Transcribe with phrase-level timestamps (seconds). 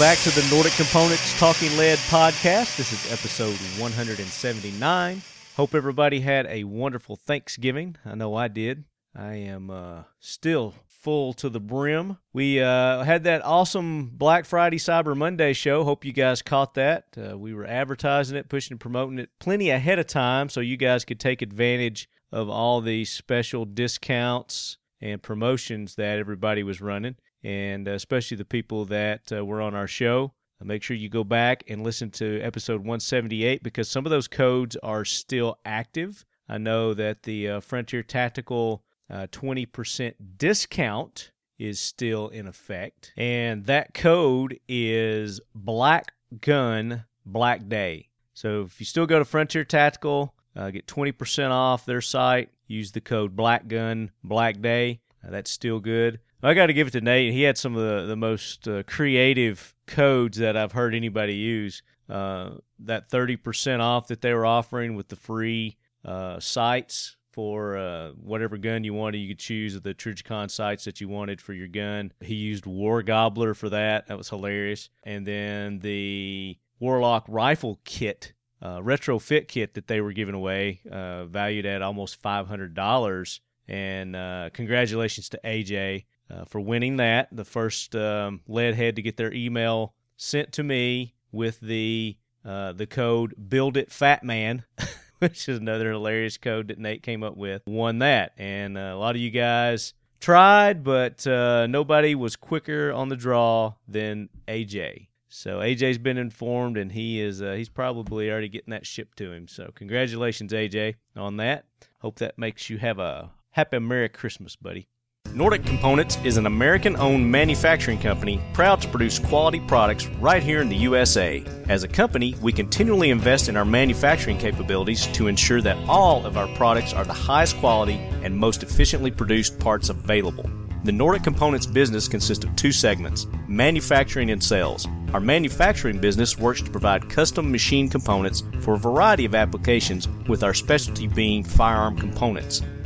[0.00, 2.78] back to the Nordic Components Talking Lead podcast.
[2.78, 5.22] This is episode 179.
[5.58, 7.96] Hope everybody had a wonderful Thanksgiving.
[8.06, 8.84] I know I did.
[9.14, 12.16] I am uh, still full to the brim.
[12.32, 15.84] We uh, had that awesome Black Friday Cyber Monday show.
[15.84, 17.08] Hope you guys caught that.
[17.14, 20.78] Uh, we were advertising it, pushing and promoting it plenty ahead of time so you
[20.78, 27.16] guys could take advantage of all the special discounts and promotions that everybody was running
[27.44, 30.32] and uh, especially the people that uh, were on our show.
[30.60, 34.28] Uh, make sure you go back and listen to episode 178 because some of those
[34.28, 36.24] codes are still active.
[36.48, 43.66] I know that the uh, Frontier Tactical uh, 20% discount is still in effect, and
[43.66, 48.08] that code is Black Gun Black Day.
[48.34, 52.92] So if you still go to Frontier Tactical, uh, get 20% off their site, use
[52.92, 55.00] the code Black Gun Black Day.
[55.22, 56.20] that's still good.
[56.42, 57.32] I got to give it to Nate.
[57.32, 61.82] He had some of the, the most uh, creative codes that I've heard anybody use.
[62.08, 68.10] Uh, that 30% off that they were offering with the free uh, sights for uh,
[68.12, 69.18] whatever gun you wanted.
[69.18, 72.10] You could choose the Trijicon sights that you wanted for your gun.
[72.20, 74.08] He used War Gobbler for that.
[74.08, 74.88] That was hilarious.
[75.04, 81.26] And then the Warlock rifle kit, uh, retrofit kit that they were giving away, uh,
[81.26, 83.40] valued at almost $500.
[83.68, 87.28] And congratulations to AJ uh, for winning that.
[87.32, 92.72] The first um, lead head to get their email sent to me with the uh,
[92.72, 94.64] the code Build It Fat Man,
[95.18, 97.62] which is another hilarious code that Nate came up with.
[97.66, 102.92] Won that, and uh, a lot of you guys tried, but uh, nobody was quicker
[102.92, 105.08] on the draw than AJ.
[105.28, 109.32] So AJ's been informed, and he is uh, he's probably already getting that shipped to
[109.32, 109.48] him.
[109.48, 111.66] So congratulations, AJ, on that.
[112.00, 114.88] Hope that makes you have a happy Merry Christmas, buddy.
[115.32, 120.60] Nordic Components is an American owned manufacturing company proud to produce quality products right here
[120.60, 121.44] in the USA.
[121.68, 126.36] As a company, we continually invest in our manufacturing capabilities to ensure that all of
[126.36, 130.50] our products are the highest quality and most efficiently produced parts available.
[130.82, 134.88] The Nordic Components business consists of two segments manufacturing and sales.
[135.14, 140.42] Our manufacturing business works to provide custom machine components for a variety of applications, with
[140.42, 142.62] our specialty being firearm components.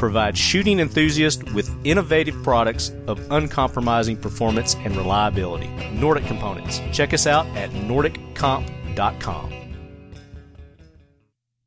[0.00, 5.68] provide shooting enthusiasts with innovative products of uncompromising performance and reliability.
[5.92, 6.80] Nordic Components.
[6.90, 9.52] Check us out at nordiccomp.com.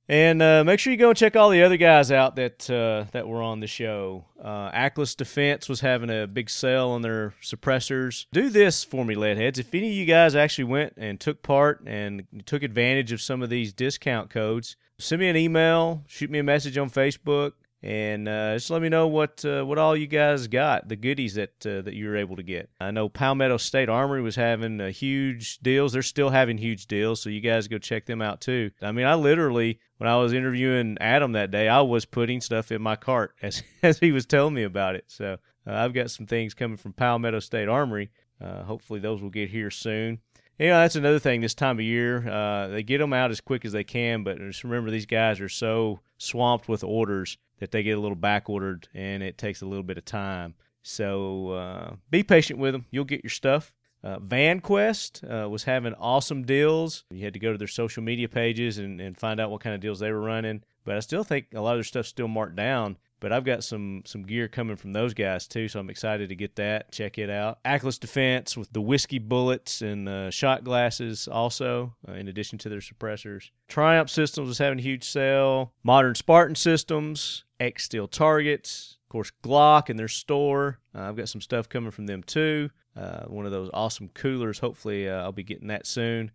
[0.09, 3.05] And uh, make sure you go and check all the other guys out that uh,
[3.13, 4.25] that were on the show.
[4.43, 8.25] Uh, Ackless Defense was having a big sale on their suppressors.
[8.33, 9.59] Do this for me, leadheads.
[9.59, 13.41] If any of you guys actually went and took part and took advantage of some
[13.41, 18.29] of these discount codes, send me an email, shoot me a message on Facebook, and
[18.29, 21.65] uh, just let me know what uh, what all you guys got, the goodies that
[21.65, 22.69] uh, that you were able to get.
[22.79, 27.29] I know Palmetto State Armory was having huge deals; they're still having huge deals, so
[27.29, 28.71] you guys go check them out too.
[28.81, 32.71] I mean, I literally when I was interviewing Adam that day, I was putting stuff
[32.71, 35.03] in my cart as as he was telling me about it.
[35.07, 35.37] So
[35.67, 38.11] uh, I've got some things coming from Palmetto State Armory.
[38.39, 40.19] Uh, hopefully, those will get here soon.
[40.57, 42.29] You know, that's another thing this time of year.
[42.29, 45.41] Uh, they get them out as quick as they can, but just remember these guys
[45.41, 49.61] are so swamped with orders that they get a little back ordered and it takes
[49.61, 50.55] a little bit of time.
[50.81, 52.85] So uh, be patient with them.
[52.91, 53.73] You'll get your stuff.
[54.03, 57.05] Uh, VanQuest uh, was having awesome deals.
[57.09, 59.73] You had to go to their social media pages and, and find out what kind
[59.73, 60.61] of deals they were running.
[60.83, 62.97] But I still think a lot of their stuff's still marked down.
[63.23, 66.35] But I've got some some gear coming from those guys too, so I'm excited to
[66.35, 66.91] get that.
[66.91, 67.59] Check it out.
[67.63, 72.67] Ackless Defense with the whiskey bullets and uh, shot glasses, also uh, in addition to
[72.67, 73.49] their suppressors.
[73.69, 75.71] Triumph Systems is having a huge sale.
[75.85, 80.79] Modern Spartan Systems, X Steel targets, of course Glock in their store.
[80.93, 82.71] Uh, I've got some stuff coming from them too.
[82.93, 84.59] Uh, one of those awesome coolers.
[84.59, 86.31] Hopefully, uh, I'll be getting that soon.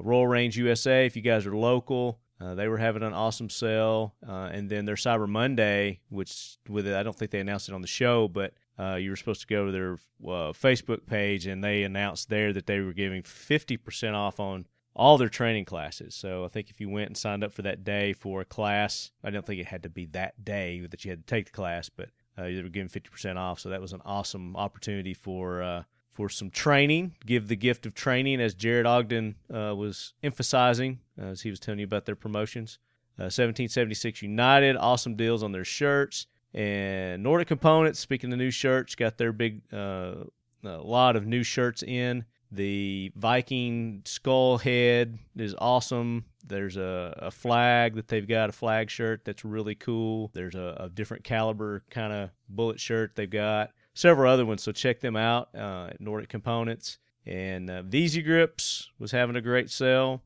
[0.00, 4.14] Royal Range USA, if you guys are local, uh, they were having an awesome sale,
[4.26, 7.74] uh, and then their Cyber Monday, which with it, I don't think they announced it
[7.74, 11.46] on the show, but uh, you were supposed to go to their uh, Facebook page,
[11.46, 14.66] and they announced there that they were giving 50% off on
[14.96, 16.14] all their training classes.
[16.14, 19.12] So I think if you went and signed up for that day for a class,
[19.22, 21.52] I don't think it had to be that day that you had to take the
[21.52, 23.60] class, but uh, they were giving 50% off.
[23.60, 25.82] So that was an awesome opportunity for uh,
[26.14, 31.42] for some training, give the gift of training, as Jared Ogden uh, was emphasizing as
[31.42, 32.78] he was telling you about their promotions.
[33.18, 36.26] Uh, 1776 United, awesome deals on their shirts.
[36.54, 40.14] And Nordic Components, speaking of new shirts, got their big, uh,
[40.62, 42.24] a lot of new shirts in.
[42.52, 46.26] The Viking skull head is awesome.
[46.46, 50.30] There's a, a flag that they've got, a flag shirt that's really cool.
[50.32, 53.72] There's a, a different caliber kind of bullet shirt they've got.
[53.94, 56.98] Several other ones, so check them out uh, at Nordic Components.
[57.26, 60.22] And uh, Grips was having a great sale.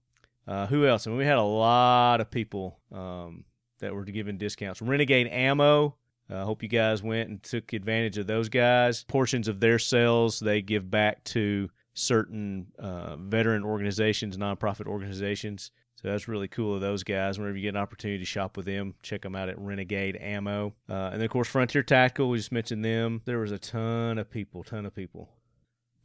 [0.47, 1.07] Uh, who else?
[1.07, 3.45] I mean, we had a lot of people um,
[3.81, 4.81] that were giving discounts.
[4.81, 5.97] Renegade Ammo.
[6.31, 9.05] I uh, hope you guys went and took advantage of those guys.
[9.05, 15.71] Portions of their sales they give back to certain uh, veteran organizations, nonprofit organizations.
[16.01, 17.41] So that's really cool of those guys.
[17.41, 20.73] Whenever you get an opportunity to shop with them, check them out at Renegade Ammo.
[20.89, 23.21] Uh, and then, of course, Frontier Tactical, we just mentioned them.
[23.25, 25.29] There was a ton of people, ton of people.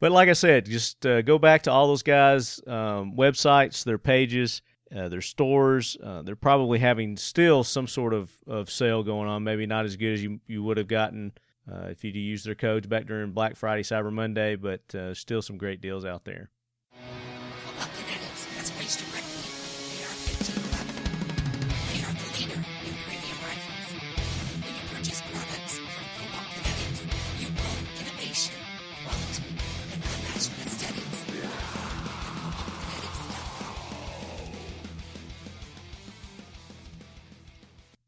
[0.00, 3.98] But like I said, just uh, go back to all those guys' um, websites, their
[3.98, 4.62] pages,
[4.94, 5.96] uh, their stores.
[6.02, 9.96] Uh, they're probably having still some sort of, of sale going on, maybe not as
[9.96, 11.30] good as you, you would have gotten
[11.72, 15.40] uh, if you'd used their codes back during Black Friday, Cyber Monday, but uh, still
[15.40, 16.50] some great deals out there.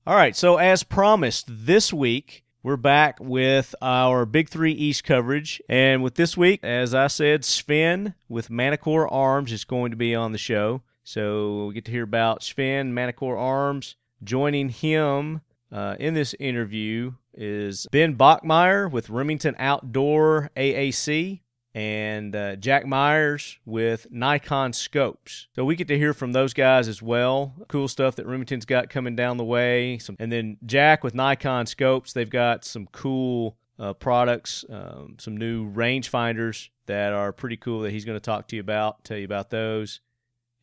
[0.08, 5.61] All right, so as promised, this week we're back with our Big Three East coverage.
[5.69, 10.14] And with this week, as I said, Sven with Manticore Arms is going to be
[10.14, 10.82] on the show.
[11.03, 13.97] So we get to hear about Sven, Manticore Arms.
[14.23, 15.41] Joining him
[15.73, 21.41] uh, in this interview is Ben Bachmeyer with Remington Outdoor AAC
[21.76, 25.46] and uh, Jack Myers with Nikon Scopes.
[25.55, 27.52] So we get to hear from those guys as well.
[27.69, 29.99] Cool stuff that Remington's got coming down the way.
[29.99, 35.37] Some, and then Jack with Nikon Scopes, they've got some cool uh, products, um, some
[35.37, 39.19] new rangefinders that are pretty cool that he's going to talk to you about, tell
[39.19, 40.00] you about those.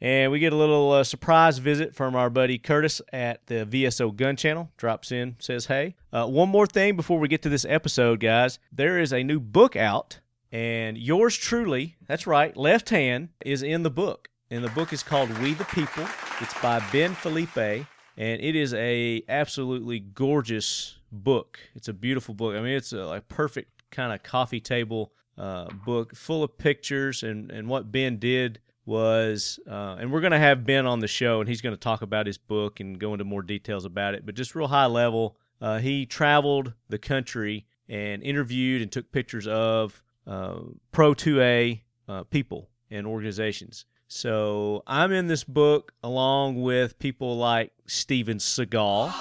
[0.01, 4.15] And we get a little uh, surprise visit from our buddy Curtis at the VSO
[4.15, 4.71] Gun Channel.
[4.77, 5.95] Drops in, says, Hey.
[6.11, 8.57] Uh, one more thing before we get to this episode, guys.
[8.71, 10.19] There is a new book out
[10.53, 14.29] and yours truly, that's right, left hand is in the book.
[14.51, 16.05] And the book is called We the People.
[16.39, 21.57] It's by Ben Felipe, and it is a absolutely gorgeous book.
[21.73, 22.55] It's a beautiful book.
[22.55, 27.23] I mean, it's a like perfect kind of coffee table uh, book, full of pictures.
[27.23, 31.07] And and what Ben did was, uh, and we're going to have Ben on the
[31.07, 34.13] show, and he's going to talk about his book and go into more details about
[34.13, 34.23] it.
[34.23, 39.47] But just real high level, uh, he traveled the country and interviewed and took pictures
[39.47, 40.59] of uh,
[40.91, 43.85] Pro 2A uh, people and organizations.
[44.07, 49.11] So I'm in this book along with people like Steven Seagal,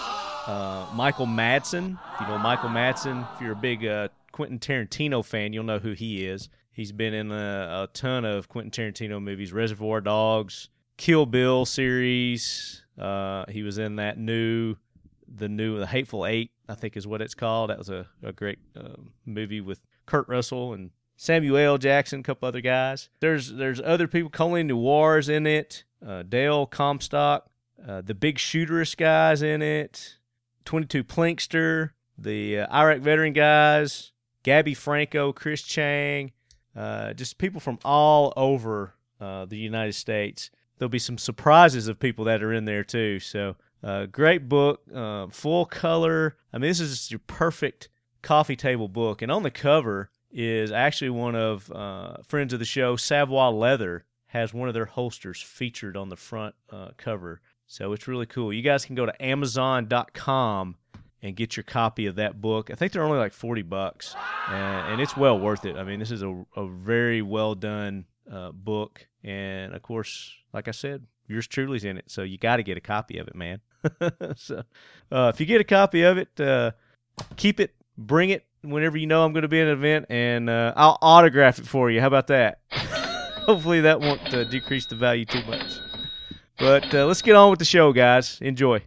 [0.47, 1.99] uh, Michael Madsen.
[2.21, 3.26] You know Michael Madsen.
[3.35, 6.49] If you're a big uh, Quentin Tarantino fan, you'll know who he is.
[6.73, 12.82] He's been in a, a, ton of Quentin Tarantino movies, Reservoir Dogs, Kill Bill series.
[12.99, 14.76] Uh, he was in that new,
[15.28, 17.71] the new, the Hateful Eight, I think is what it's called.
[17.71, 22.49] That was a, a great uh, movie with Kurt Russell and Samuel Jackson, a couple
[22.49, 23.09] other guys.
[23.21, 24.30] There's there's other people.
[24.30, 25.85] Colion Noir's in it.
[26.04, 27.47] Uh, Dale Comstock,
[27.87, 30.18] uh, the Big Shooterist guys in it.
[30.64, 36.32] 22 Plinkster, the uh, Iraq veteran guys, Gabby Franco, Chris Chang,
[36.76, 40.50] uh, just people from all over uh, the United States.
[40.78, 43.21] There'll be some surprises of people that are in there too.
[43.21, 43.54] So,
[43.85, 44.82] uh, great book,
[45.32, 46.37] full color.
[46.52, 47.88] I mean, this is your perfect
[48.23, 49.23] coffee table book.
[49.23, 54.05] And on the cover, is actually one of uh, friends of the show, Savoy Leather,
[54.26, 57.41] has one of their holsters featured on the front uh, cover.
[57.67, 58.52] So it's really cool.
[58.52, 60.76] You guys can go to Amazon.com
[61.23, 62.71] and get your copy of that book.
[62.71, 64.17] I think they're only like 40 bucks,
[64.49, 65.76] and, and it's well worth it.
[65.76, 69.07] I mean, this is a, a very well done uh, book.
[69.23, 72.11] And of course, like I said, yours truly's in it.
[72.11, 73.61] So you got to get a copy of it, man.
[74.37, 74.62] so
[75.12, 76.73] uh, if you get a copy of it, uh,
[77.37, 80.49] keep it, bring it whenever you know I'm going to be at an event, and
[80.49, 82.00] uh, I'll autograph it for you.
[82.00, 82.61] How about that?
[82.72, 85.80] Hopefully that won't uh, decrease the value too much.
[86.58, 88.38] But uh, let's get on with the show, guys.
[88.40, 88.82] Enjoy.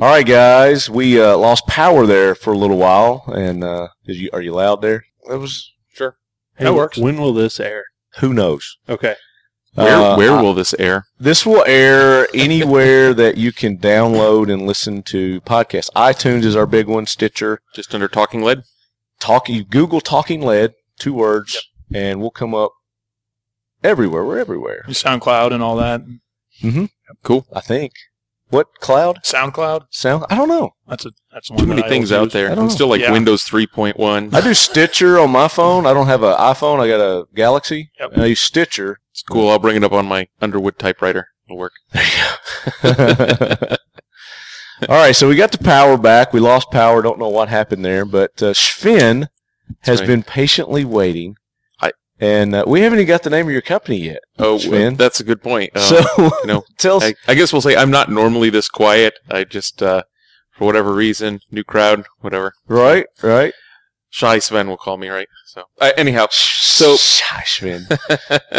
[0.00, 0.90] All right, guys.
[0.90, 4.82] We uh, lost power there for a little while, and uh, you, are you loud
[4.82, 5.04] there?
[5.28, 6.16] That was sure.
[6.56, 6.98] Hey, that works.
[6.98, 7.86] When will this air?
[8.20, 8.76] Who knows?
[8.88, 9.16] Okay.
[9.74, 11.06] Where, uh, where will this air?
[11.20, 15.90] This will air anywhere that you can download and listen to podcasts.
[15.94, 17.06] iTunes is our big one.
[17.06, 18.64] Stitcher, just under Talking Lead
[19.18, 22.72] talking Google Talking Lead, two words, and we'll come up
[23.82, 24.24] everywhere.
[24.24, 24.84] We're everywhere.
[24.88, 26.02] SoundCloud and all that.
[26.62, 26.86] Mm-hmm.
[27.22, 27.46] Cool.
[27.52, 27.92] I think.
[28.50, 29.20] What cloud?
[29.24, 29.86] SoundCloud.
[29.90, 30.24] Sound?
[30.30, 30.74] I don't know.
[30.86, 32.46] That's a that's one Too many I things out there.
[32.46, 32.74] I don't I'm know.
[32.74, 33.12] still like Yeah.
[33.12, 34.34] Windows 3.1.
[34.34, 35.84] I do Stitcher on my phone.
[35.86, 36.80] I don't have an iPhone.
[36.80, 37.90] I got a Galaxy.
[38.00, 38.12] Yep.
[38.14, 39.00] And I use Stitcher.
[39.10, 39.50] It's cool.
[39.50, 41.28] I'll bring it up on my Underwood typewriter.
[41.46, 41.72] It'll work.
[44.88, 46.32] All right, so we got the power back.
[46.32, 47.02] We lost power.
[47.02, 49.28] Don't know what happened there, but uh, Sven
[49.80, 50.06] has right.
[50.06, 51.36] been patiently waiting.
[52.20, 54.20] And uh, we haven't even got the name of your company yet.
[54.38, 54.58] Oh,
[54.90, 55.76] that's a good point.
[55.76, 57.02] Um, so you know, tell.
[57.02, 59.14] I, I guess we'll say I'm not normally this quiet.
[59.30, 60.02] I just, uh,
[60.50, 62.52] for whatever reason, new crowd, whatever.
[62.66, 63.54] right, right.
[64.10, 65.28] Shy Sven will call me, right?
[65.46, 67.86] So, uh, anyhow, so Shy Sven.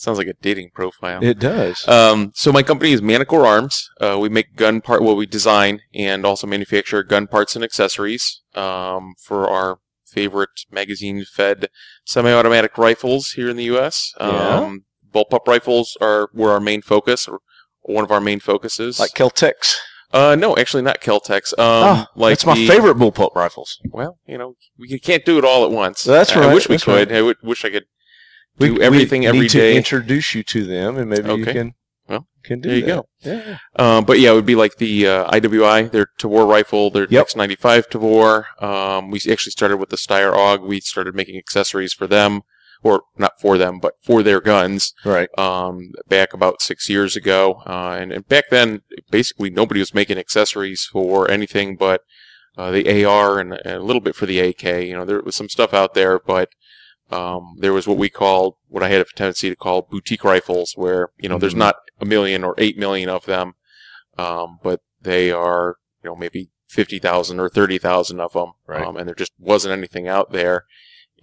[0.00, 1.22] sounds like a dating profile.
[1.22, 1.86] It does.
[1.86, 3.88] Um, so my company is Manticore Arms.
[4.00, 8.42] Uh, we make gun part, well, we design and also manufacture gun parts and accessories
[8.54, 9.78] um, for our
[10.10, 11.68] favorite magazine-fed
[12.04, 14.12] semi-automatic rifles here in the U.S.
[14.20, 14.26] Yeah.
[14.26, 17.40] Um, Bullpup rifles are were our main focus, or
[17.82, 19.00] one of our main focuses.
[19.00, 19.74] like Keltex.
[20.12, 21.52] uh, no, actually not Keltex.
[21.58, 23.80] Um, oh, like that's my the- favorite bullpup rifles.
[23.90, 26.04] Well, you know, we can't do it all at once.
[26.04, 26.46] That's right.
[26.50, 27.10] I wish we that's could.
[27.10, 27.18] right.
[27.18, 27.86] I would, wish I could
[28.58, 29.72] We do everything we every need day.
[29.72, 31.74] to introduce you to them, and maybe you can.
[32.10, 32.92] Well, can do there you that.
[32.92, 33.06] go.
[33.20, 33.58] Yeah.
[33.76, 37.28] Um, but yeah, it would be like the uh, IWI, their Tavor rifle, their Yep.
[37.28, 38.62] X95 Tavor.
[38.62, 40.66] Um, we actually started with the Steyr AUG.
[40.66, 42.42] We started making accessories for them,
[42.82, 44.92] or not for them, but for their guns.
[45.04, 45.28] Right.
[45.38, 50.18] Um, back about six years ago, uh, and, and back then, basically nobody was making
[50.18, 52.00] accessories for anything but
[52.58, 54.64] uh, the AR and, and a little bit for the AK.
[54.64, 56.48] You know, there was some stuff out there, but
[57.10, 60.72] um, there was what we called, what I had a tendency to call boutique rifles,
[60.76, 61.58] where you know there's Mhm.
[61.58, 63.54] not a million or eight million of them,
[64.18, 68.86] um, but they are you know maybe fifty thousand or thirty thousand of them, Right.
[68.86, 70.64] um, and there just wasn't anything out there.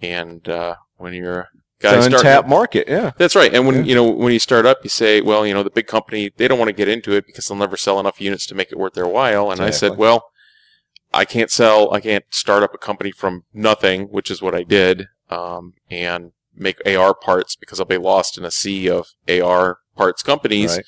[0.02, 1.48] And uh, when you're a
[1.80, 2.88] It's guy an starting, untapped market.
[2.88, 3.12] Yeah.
[3.16, 3.52] that's right.
[3.54, 3.82] And when Yeah.
[3.84, 6.48] you know when you start up, you say, well, you know, the big company they
[6.48, 8.78] don't want to get into it because they'll never sell enough units to make it
[8.78, 9.50] worth their while.
[9.50, 10.24] And I said, well,
[11.12, 14.62] I can't sell, I can't start up a company from nothing, which is what I
[14.62, 19.78] did, um, and make AR parts because I'll be lost in a sea of AR
[19.96, 20.76] parts companies.
[20.76, 20.84] Right.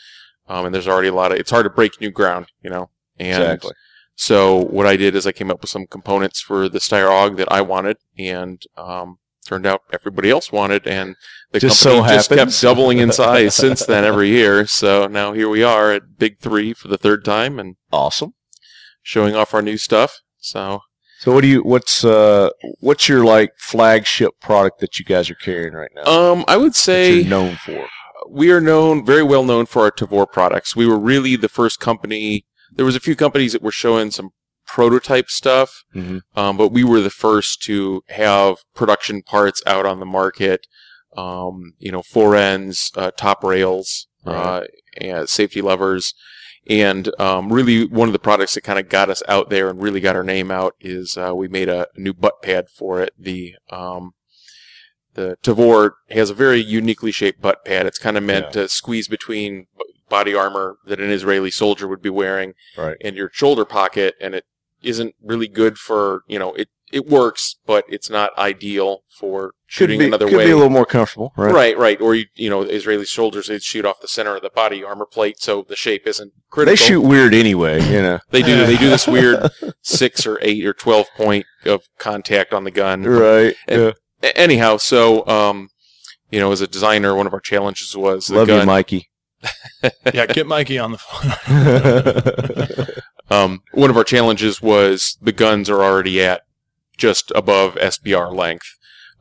[0.49, 2.91] Um, and there's already a lot of it's hard to break new ground, you know.
[3.19, 3.73] And Exactly.
[4.17, 7.37] so what I did is I came up with some components for the Steyr AUG
[7.37, 11.15] that I wanted, and um, turned out everybody else wanted, and
[11.53, 12.53] the Just company so just happens.
[12.61, 14.67] kept doubling in size since then every year.
[14.67, 18.35] So now here we are at Big Three for the third time, and Awesome.
[19.03, 20.21] Showing off our new stuff.
[20.39, 20.81] So
[21.21, 21.63] So what do you?
[21.63, 22.51] What's uh?
[22.81, 26.05] What's your like flagship product that you guys are carrying right now?
[26.05, 27.87] um, I would say known for.
[28.29, 30.75] we are known very well known for our Tavor products.
[30.77, 32.45] We were really the first company.
[32.73, 34.31] There was a few companies that were showing some
[34.67, 36.21] prototype stuff, Mhm.
[36.37, 40.67] um, but we were the first to have production parts out on the market.
[41.17, 44.61] Um, you know, fore ends, uh, top rails, uh,
[44.99, 46.15] and safety levers.
[46.67, 49.83] And um, really, one of the products that kind of got us out there and
[49.83, 53.13] really got our name out is uh, we made a, new butt pad for it.
[53.19, 54.13] The um,
[55.15, 57.87] the Tavor has a very uniquely shaped butt pad.
[57.87, 58.63] It's kind of meant Yeah.
[58.63, 59.67] to squeeze between
[60.09, 62.97] body armor that an Israeli soldier would be wearing Right.
[63.01, 64.45] and your shoulder pocket, and it
[64.83, 66.69] isn't really good for you know it.
[66.93, 70.47] It works, but it's not ideal for shooting could be, another could way.
[70.47, 71.55] be a little more comfortable, right?
[71.55, 72.01] Right, right.
[72.01, 75.07] Or you, you know, Israeli soldiers they'd shoot off the center of the body armor
[75.07, 76.73] plate, so the shape isn't critical.
[76.73, 78.19] They shoot weird anyway, you know.
[78.31, 78.67] They do.
[78.67, 79.51] They do this weird
[79.83, 83.03] six or eight or twelve point of contact on the gun.
[83.03, 83.55] Right.
[83.69, 84.31] And- yeah.
[84.35, 85.71] Anyhow, so um,
[86.31, 88.61] you know, as a designer, one of our challenges was the Love gun.
[88.61, 89.11] you, Mikey.
[90.13, 92.87] yeah, get Mikey on the phone.
[93.31, 96.43] Um, one of our challenges was the guns are already at
[97.01, 98.77] just above SBR length.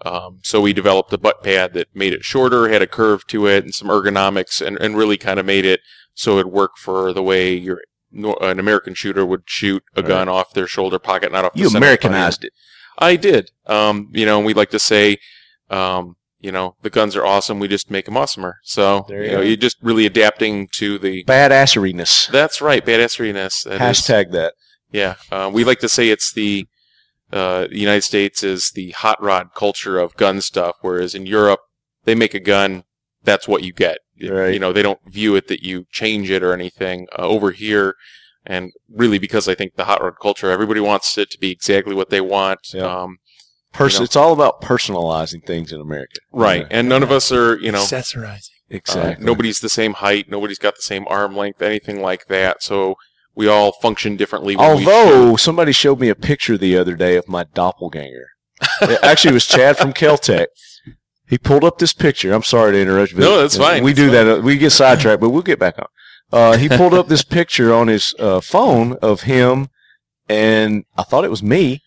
[0.06, 3.48] Um, so we developed a butt pad that made it shorter, had a curve to
[3.48, 5.82] it, and some ergonomics, and, and really kind of made it
[6.14, 7.82] so it'd work for the way your
[8.12, 11.70] an American shooter would shoot a gun off their shoulder pocket, not off the you
[11.70, 12.08] center the body.
[12.08, 12.54] Americanized it.
[12.98, 13.52] I did.
[13.68, 15.18] Um, you know, and we'd like to say,
[15.70, 17.60] um, you know, the guns are awesome.
[17.60, 18.54] We just make them awesomer.
[18.64, 21.24] So There you, you know, you're just really adapting to the.
[21.26, 22.32] Badasseriness.
[22.32, 23.64] That's right, badassiness.
[23.66, 24.54] That is- Hashtag that.
[24.92, 26.68] yeah, uh, we like to say it's the
[27.32, 31.60] uh, the United States is the hot rod culture of gun stuff, whereas in Europe
[32.06, 32.84] they make a gun,
[33.24, 34.00] that's what you get.
[34.22, 34.54] Right.
[34.54, 37.08] You know, they don't view it that you change it or anything.
[37.18, 37.96] Uh, over here,
[38.46, 41.94] and really because I think the hot rod culture, everybody wants it to be exactly
[41.96, 42.60] what they want.
[42.74, 42.84] Yeah.
[42.84, 43.18] Um,
[43.72, 44.04] Pers- You know.
[44.06, 46.20] It's all about personalizing things in America.
[46.32, 46.68] right, Yeah.
[46.78, 48.50] and none of us are, you know, Accessorizing.
[48.50, 49.24] uh, Exactly.
[49.24, 52.64] nobody's the same height, nobody's got the same arm length, anything like that.
[52.64, 52.96] So
[53.40, 54.56] we all function differently.
[54.58, 58.28] Although somebody showed me a picture the other day of my doppelganger.
[58.82, 60.50] Actually it actually was Chad from Kel-Tec.
[61.26, 62.34] He pulled up this picture.
[62.34, 63.18] I'm sorry to interrupt you.
[63.20, 63.84] but No, that's fine.
[63.84, 64.40] We That's do that.
[64.40, 65.88] uh, We get sidetracked, but we'll get back on.
[66.34, 69.70] Uh, he pulled up this picture on his uh, phone of him,
[70.28, 71.82] and I thought it was me.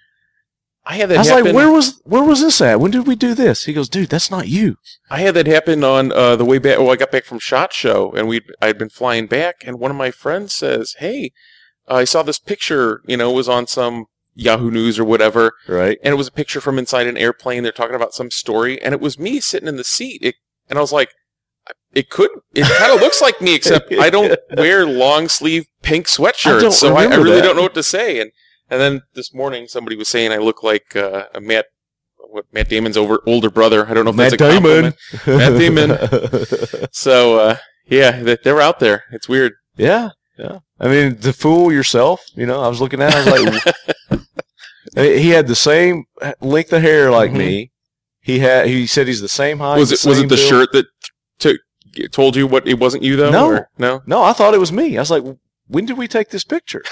[0.84, 1.44] I had that I was happen.
[1.46, 2.80] like, "Where was where was this at?
[2.80, 4.76] When did we do this?" He goes, "Dude, that's not you."
[5.10, 6.78] I had that happen on uh, the way back.
[6.78, 9.90] Well, I got back from Shot Show, and we I'd been flying back, and one
[9.92, 11.30] of my friends says, "Hey,
[11.88, 13.00] uh, I saw this picture.
[13.06, 15.98] You know, it was on some Yahoo News or whatever, Right?
[16.02, 17.62] and it was a picture from inside an airplane.
[17.62, 20.20] They're talking about some story, and it was me sitting in the seat.
[20.22, 20.34] It,
[20.68, 21.10] and I was like,
[21.92, 22.30] it could.
[22.54, 26.72] It kind of looks like me, except I don't wear long sleeve pink I sweatshirts,
[26.72, 27.42] so I, I really that.
[27.42, 28.20] don't know what to say.
[28.20, 28.32] And
[28.72, 31.66] and then this morning, somebody was saying I look like uh, a Matt.
[32.34, 33.86] What Matt Damon's over older brother.
[33.88, 34.94] I don't know if Matt that's a Damon.
[35.22, 35.38] compliment.
[35.40, 36.88] Matt Damon.
[36.92, 39.04] So uh, yeah, they, they were out there.
[39.12, 39.52] It's weird.
[39.76, 40.58] yeah, yeah.
[40.80, 43.12] I mean, to fool yourself, you know, I was looking at.
[43.14, 43.64] it, I was
[44.16, 44.20] like,
[44.96, 46.04] he had the same
[46.40, 47.36] length of hair like Mhm.
[47.38, 47.70] me.
[48.20, 48.66] He had.
[48.66, 49.78] He said he's the same height.
[49.78, 50.48] was it was it the build.
[50.48, 50.86] shirt that
[51.38, 51.58] took
[52.12, 53.30] told you what it wasn't you though?
[53.30, 53.46] No.
[53.46, 54.00] or- no.
[54.06, 54.96] No, I thought it was me.
[54.96, 55.24] I was like,
[55.72, 56.82] when did we take this picture?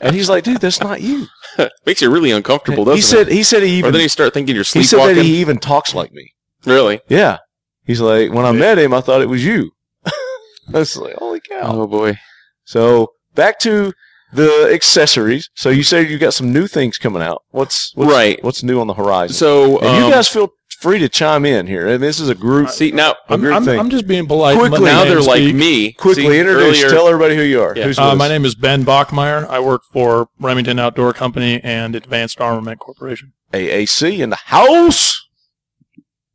[0.00, 1.26] and he's like, dude, that's not you.
[1.86, 3.28] Makes you really uncomfortable, doesn't he said.
[3.28, 3.32] it?
[3.32, 3.92] He said he Or even.
[3.92, 6.32] then you start thinking you're He said that he even talks like me.
[6.64, 7.00] really?
[7.08, 7.38] Yeah.
[7.86, 9.72] He's like, when I met him, I thought it was you.
[10.06, 10.12] I
[10.72, 11.60] was like, holy cow.
[11.82, 12.18] Oh boy.
[12.64, 13.92] So back to
[14.32, 15.50] the accessories.
[15.54, 17.42] So you said you got some new things coming out.
[17.50, 18.42] What's, what's Right.
[18.42, 19.34] What's new on the horizon?
[19.36, 21.86] So and um, you guys feel free to chime in here.
[21.86, 22.68] And this is a group.
[22.70, 23.78] see now a I'm, group I'm, thing.
[23.78, 24.58] I'm just being polite.
[24.58, 24.80] Quickly.
[24.84, 25.54] Now they're name like speak.
[25.56, 25.92] me.
[25.92, 26.82] Quickly See, introduce.
[26.82, 27.74] earlier- Tell everybody who you are.
[27.76, 27.84] Yeah.
[27.84, 29.48] Who's Uh, my name is Ben Bachmeyer.
[29.48, 33.32] I work for Remington Outdoor Company and Advanced Armament Corporation.
[33.52, 35.28] AAC in the house.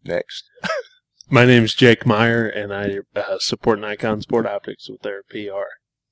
[0.03, 0.45] Next.
[1.31, 5.67] My name is Jake Meyer, and I uh, support Nikon Sport Optics with their PR.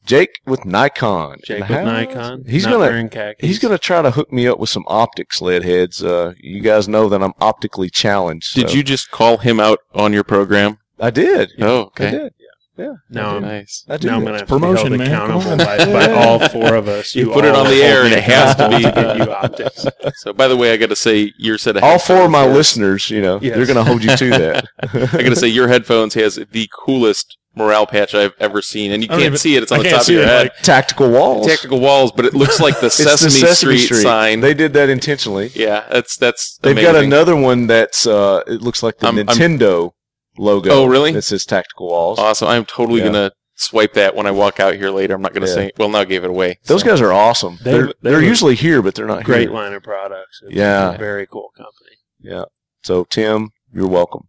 [0.08, 1.38] Jake with Nikon.
[1.46, 1.86] Jake with house.
[1.86, 2.44] Nikon.
[2.48, 3.46] He's not gonna wearing khakis.
[3.48, 6.04] he's gonna try to hook me up with some optics lead heads.
[6.04, 8.56] Uh, you guys know that I'm optically challenged.
[8.56, 10.78] Did so- you just call him out on your program?
[11.00, 11.52] I did.
[11.60, 12.12] Oh, I okay.
[12.12, 12.34] did.
[12.78, 12.94] Yeah.
[13.10, 13.84] Now I'm, Nice.
[13.90, 14.08] I do.
[14.08, 16.76] now I'm going to have Promotion, to be held Come accountable by, by all four
[16.76, 17.16] of us.
[17.16, 19.88] You put it on the air and it has to be- to you optics.
[20.18, 22.42] So, by the way, I got to say your set of All four of my
[22.42, 23.56] headphones has- listeners, you know, Yes.
[23.58, 24.68] they're gonna hold you to that.
[24.84, 29.02] I got to say your headphones has the coolest morale patch I've ever seen, and
[29.04, 29.64] you can't even- see it.
[29.64, 30.42] It's on I the top of your it, head.
[30.46, 31.48] like- Tactical walls.
[31.48, 34.40] Tactical walls, but it looks like the It's the Sesame, Sesame Street, sign.
[34.42, 35.52] They did that intentionally.
[35.56, 36.58] yeah, that's that's.
[36.62, 39.92] They've got another one that's uh, it looks like the I'm- I'm- Nintendo
[40.38, 40.70] logo.
[40.72, 41.12] Oh, really?
[41.12, 42.20] That says tactical walls.
[42.20, 42.48] Awesome.
[42.48, 43.08] I'm totally Yeah.
[43.08, 45.16] gonna swipe that when I walk out here later.
[45.16, 45.54] I'm not gonna Yeah.
[45.54, 45.72] say.
[45.78, 46.60] Well, now I gave it away.
[46.66, 46.88] Those so.
[46.88, 47.58] guys are awesome.
[47.64, 49.52] They- They, are they they're usually here, but they're not Great here.
[49.52, 50.42] line of products.
[50.46, 50.94] It's Yeah.
[50.94, 51.98] a very cool company.
[52.22, 52.44] Yeah.
[52.84, 54.28] So Tim, you're welcome.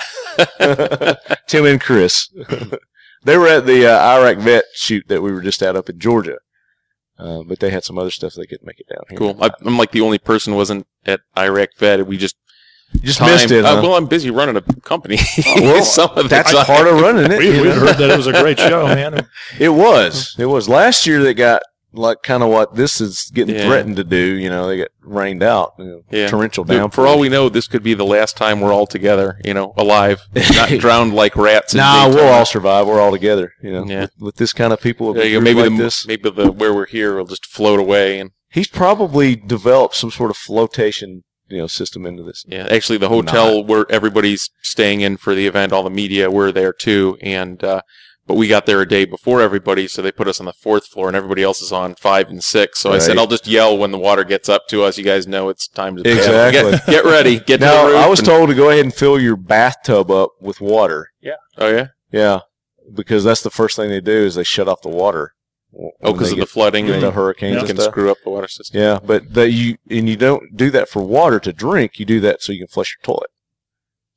[1.46, 2.28] Tim and Chris.
[3.24, 5.98] they were at the uh, Iraq vet shoot that we were just at up in
[5.98, 6.38] Georgia.
[7.18, 9.18] Uh, but they had some other stuff they couldn't make it down here.
[9.18, 9.36] Cool.
[9.42, 12.06] I, I'm like the only person who wasn't at Iraq Vet.
[12.06, 12.34] We just
[12.94, 13.62] You just time- missed it.
[13.64, 15.18] Uh, well, I'm busy running a company.
[15.46, 16.64] Oh, well, Some of that's time.
[16.64, 17.38] part of running it.
[17.38, 19.26] We, we heard that it was a great show, man.
[19.58, 20.34] It was.
[20.38, 21.60] It was last year that got
[21.92, 23.66] like kind of what this is getting Yeah.
[23.66, 24.16] threatened to do.
[24.16, 25.72] You know, they get rained out.
[25.78, 26.28] You know, Yeah.
[26.28, 26.90] Torrential down.
[26.90, 29.38] For all we know, this could be the last time we're all together.
[29.44, 30.20] You know, alive,
[30.54, 31.74] not drowned like rats.
[31.74, 32.86] in Nah, we'll all survive.
[32.86, 33.52] We're all together.
[33.62, 34.00] You know, Yeah.
[34.02, 35.44] with, with this kind of people, There a you go.
[35.44, 36.06] Maybe like the this.
[36.06, 38.18] maybe the where we're here will just float away.
[38.20, 42.44] And He's probably developed some sort of flotation, you know, system into this.
[42.48, 46.50] yeah, actually, the hotel where everybody's staying in for the event, all the media were
[46.52, 47.16] there too.
[47.20, 47.82] And uh,
[48.30, 50.86] but we got there a day before everybody, so they put us on the fourth
[50.86, 52.78] floor, and everybody else is on five and six.
[52.78, 54.96] So I said, I'll just yell when the water gets up to us.
[54.96, 56.70] You guys know it's time to Exactly.
[56.70, 57.40] get, get ready.
[57.40, 59.34] Get to the Now, roof I was and- told to go ahead and fill your
[59.34, 61.08] bathtub up with water.
[61.20, 61.32] Yeah.
[61.58, 61.88] Oh yeah.
[62.12, 62.40] Yeah,
[62.94, 65.34] because that's the first thing they do is they shut off the water.
[66.00, 66.88] Oh, because they of the flooding.
[66.88, 67.90] and the hurricanes you and can stuff.
[67.92, 68.80] screw up the water system.
[68.80, 71.98] Yeah, but that you and you don't do that for water to drink.
[71.98, 73.30] You do that so you can flush your toilet.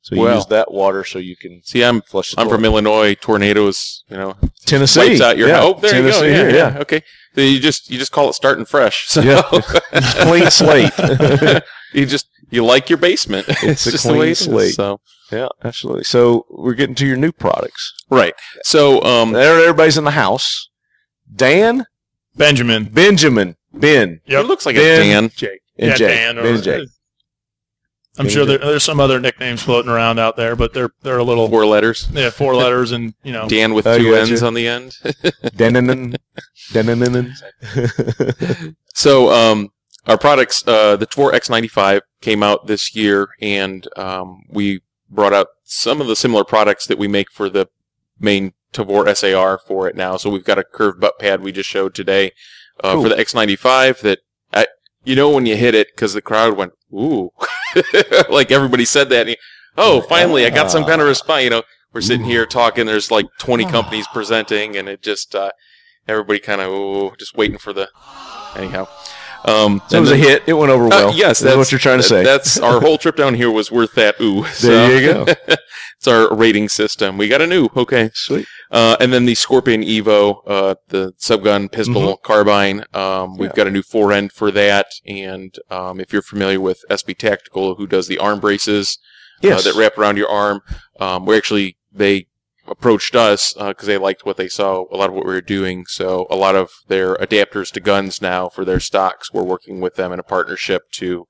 [0.04, 2.64] So you Well- use that water so you can See, I'm flush the I'm from
[2.66, 3.14] Illinois.
[3.14, 4.36] Tornadoes, you know,
[4.66, 5.00] Tennessee.
[5.00, 5.60] wipes out your yeah.
[5.62, 6.26] Oh, there Tennessee you go.
[6.28, 7.02] Yeah, here, yeah, Okay.
[7.34, 9.06] So you just you just call it starting fresh.
[9.08, 9.42] So Yeah.
[9.92, 11.62] It's clean slate.
[11.94, 13.46] you just you like your basement.
[13.62, 14.38] It's a just the way clean it is.
[14.40, 14.74] slate.
[14.74, 15.00] So
[15.32, 16.04] yeah, absolutely.
[16.04, 17.94] So we're getting to your new products.
[18.10, 18.34] right.
[18.62, 20.68] So um, There, everybody's in the house.
[21.34, 21.86] Dan,
[22.36, 22.84] Benjamin.
[22.84, 24.40] Benjamin, Ben, Yeah.
[24.40, 25.30] it looks like Ben- a Dan.
[25.34, 25.60] Jake.
[25.78, 26.08] and yeah, Jake.
[26.08, 26.38] Dan.
[26.38, 26.88] Or, ben and Jake.
[28.18, 31.24] I'm sure there, there's some other nicknames floating around out there, but they're they're a
[31.24, 32.08] little Four letters.
[32.12, 34.30] yeah four letters and you know Dan with Oh, two gotcha.
[34.30, 34.90] N's on the end.
[35.56, 36.16] Denanin,
[36.72, 37.32] Denanin.
[38.96, 39.70] So um,
[40.06, 45.48] our products, uh, the Tavor X95 came out this year, and um, we brought out
[45.64, 47.66] some of the similar products that we make for the
[48.20, 50.16] main Tavor SAR for it now.
[50.16, 52.30] So we've got a curved butt pad we just showed today
[52.84, 53.02] uh, Cool.
[53.04, 54.20] for the X95 that,
[54.52, 54.66] I,
[55.04, 57.30] you know, when you hit it, because the crowd went, ooh,
[58.28, 59.28] like everybody said that.
[59.28, 59.36] And
[59.76, 61.44] oh, finally, I got some kind of response.
[61.44, 62.86] You know, we're sitting here talking.
[62.86, 65.52] There's like 20 companies presenting, and it just uh,
[66.08, 67.88] everybody kind of just waiting for the.
[68.56, 68.86] Anyhow,
[69.44, 70.42] um, So it was a hit.
[70.46, 71.14] It went over Uh, well.
[71.14, 72.22] yes, that's what you're trying to say.
[72.24, 74.20] That's our whole trip down here was worth that.
[74.20, 75.26] Ooh, There you go.
[75.98, 77.18] it's our rating system.
[77.18, 77.68] We got a new.
[77.76, 78.46] Okay, Sweet.
[78.70, 82.84] uh, and then the Scorpion Evo, uh, the subgun pistol carbine.
[82.94, 83.56] Um, we've Yeah.
[83.56, 84.86] got a new fore end for that.
[85.06, 88.98] And um, if you're familiar with SB Tactical, who does the arm braces
[89.42, 89.66] Yes.
[89.66, 90.60] uh, that wrap around your arm,
[91.00, 92.26] um, we actually they
[92.66, 95.84] approached us because they liked what they saw, a lot of what we were doing.
[95.86, 99.96] So a lot of their adapters to guns now for their stocks, we're working with
[99.96, 101.26] them in a partnership to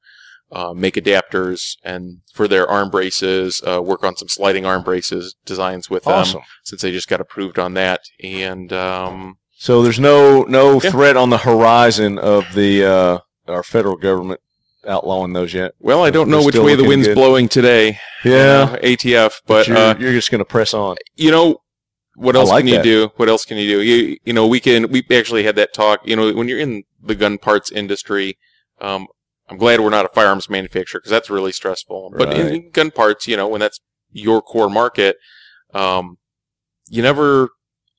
[0.52, 5.34] uh, make adapters and for their arm braces, uh, work on some sliding arm braces
[5.44, 6.24] designs with them
[6.62, 8.02] since they just got approved on that.
[8.22, 10.90] And um, So there's no no Yeah.
[10.90, 13.18] threat on the horizon of the uh,
[13.48, 14.40] our federal government
[14.86, 15.72] outlawing those yet.
[15.80, 17.14] well, I don't know which way the wind's good.
[17.16, 17.98] blowing today.
[18.24, 20.96] You know, ATF, but you're, uh, you're just going to press on.
[21.16, 21.58] you know
[22.16, 22.84] what else like can you that.
[22.84, 23.10] do?
[23.16, 23.82] What else can you do?
[23.82, 26.84] You you know we can we actually had that talk you know when you're in
[27.02, 28.38] the gun parts industry
[28.80, 29.06] um
[29.50, 32.12] i'm glad we're not a firearms manufacturer because that's really stressful.
[32.16, 33.80] But in, in gun parts you know when that's
[34.12, 35.16] your core market
[35.74, 36.18] um
[36.88, 37.50] you never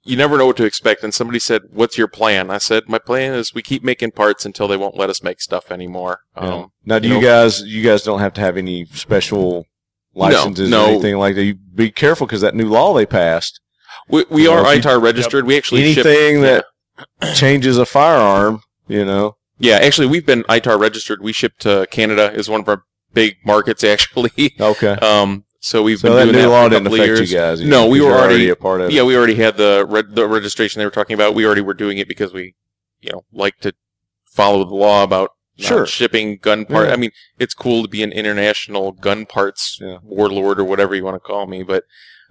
[0.07, 1.03] you never know what to expect.
[1.03, 2.49] And somebody said what's your plan?
[2.51, 5.41] I said my plan is we keep making parts until they won't let us make
[5.41, 6.19] stuff anymore.
[6.37, 6.53] Yeah.
[6.53, 9.65] um now, do you you, know- guys you guys don't have to have any special
[10.15, 10.85] licenses no.
[10.85, 11.43] or anything like that?
[11.43, 13.59] You be careful because that new law they passed.
[14.09, 16.65] we, we are know, if you- itar registered we actually ship Anything that
[17.35, 19.35] changes a firearm, you know.
[19.57, 21.21] Yeah, actually, we've been ITAR registered.
[21.21, 24.53] We ship to Canada is one of our big markets, actually.
[24.59, 24.93] Okay.
[24.95, 27.11] Um, so we've So been that doing new that law for a didn't couple affect
[27.11, 27.31] of years.
[27.31, 27.61] you guys.
[27.61, 28.93] No, we were you're already- a part of it.
[28.93, 31.33] Yeah, we already had the re- the registration they were talking about.
[31.35, 32.53] We already were doing it because we,
[33.01, 33.73] you know, like to
[34.25, 35.85] follow the law about not Sure.
[35.85, 36.87] shipping gun part.
[36.87, 36.93] Yeah.
[36.93, 39.97] I mean, it's cool to be an international gun parts Yeah.
[40.03, 41.83] warlord or whatever you want to call me, but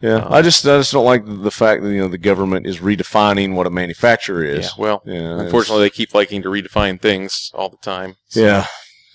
[0.02, 2.66] Yeah, Um, I just I just don't like the fact that you know the government
[2.66, 4.72] is redefining what a manufacturer yeah, is.
[4.76, 8.16] well, Yeah, unfortunately, they keep liking to redefine things all the time.
[8.28, 8.66] So- Yeah,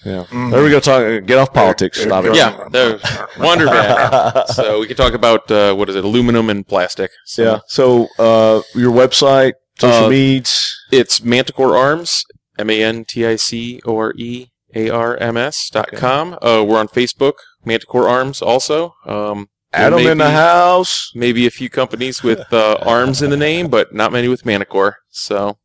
[0.06, 0.24] yeah.
[0.32, 0.80] There we go.
[0.80, 1.26] Talk.
[1.28, 2.02] Get off politics.
[2.02, 2.34] Stop it.
[2.34, 2.98] yeah, there-
[3.38, 4.48] wander back.
[4.58, 7.12] so we can talk about uh, what is it, aluminum and plastic.
[7.26, 7.60] So yeah.
[7.68, 10.76] So uh, your website, social Uh, medias.
[10.92, 12.24] it's Manticore Arms,
[12.60, 16.34] M A N T I C O R E A R M S dot com.
[16.42, 17.34] Uh, we're on Facebook,
[17.66, 18.96] Manticore Arms also.
[19.06, 21.12] Um, Adam in the house.
[21.16, 24.98] Maybe a few companies with uh, arms in the name, but not many with Manticore.
[25.10, 25.58] So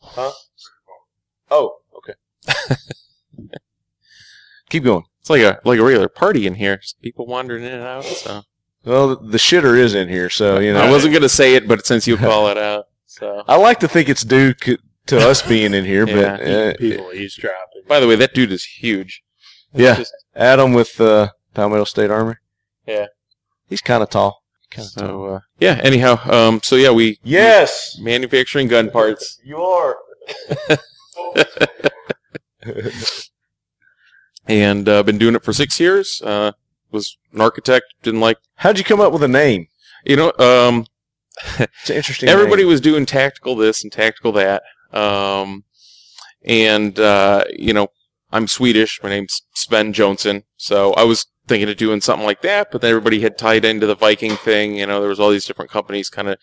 [0.00, 0.30] Huh?
[1.50, 2.14] Oh, okay.
[4.70, 5.04] Keep going.
[5.20, 6.76] it's like a like a regular party in here.
[6.78, 8.04] Just people wandering in and out.
[8.04, 8.42] So
[8.84, 10.80] Well, the, the shitter is in here, so you know.
[10.80, 13.42] I wasn't gonna say it, but since you call it out, so.
[13.46, 16.36] I like to think it's due c- to us being in here, Yeah.
[16.36, 17.82] but uh, People eavesdropping.
[17.88, 19.22] By the way, that dude is huge.
[19.72, 19.94] It's Yeah.
[19.96, 22.36] just- Adam with uh, Palmetto State Armory.
[22.86, 23.06] Yeah.
[23.68, 24.42] he's kind of tall.
[24.70, 25.34] Kinda tall.
[25.36, 25.80] uh, yeah.
[25.82, 29.40] Anyhow, um, so yeah, we Yes, manufacturing gun parts.
[29.44, 29.96] you are.
[34.48, 36.22] and uh, been doing it for six years.
[36.22, 36.52] Uh,
[36.90, 39.68] was an architect, didn't like How'd you come up with a name?
[40.04, 40.32] you know.
[40.38, 40.86] Um,
[41.58, 42.28] It's an interesting.
[42.30, 42.70] everybody name.
[42.70, 45.64] was doing tactical this and tactical that, um,
[46.44, 47.88] and uh, you know,
[48.32, 49.00] I'm Swedish.
[49.02, 52.70] My name's Sven Jonsson, so I was thinking of doing something like that.
[52.72, 54.76] But then everybody had tied into the Viking thing.
[54.76, 56.38] You know, there was all these different companies kind of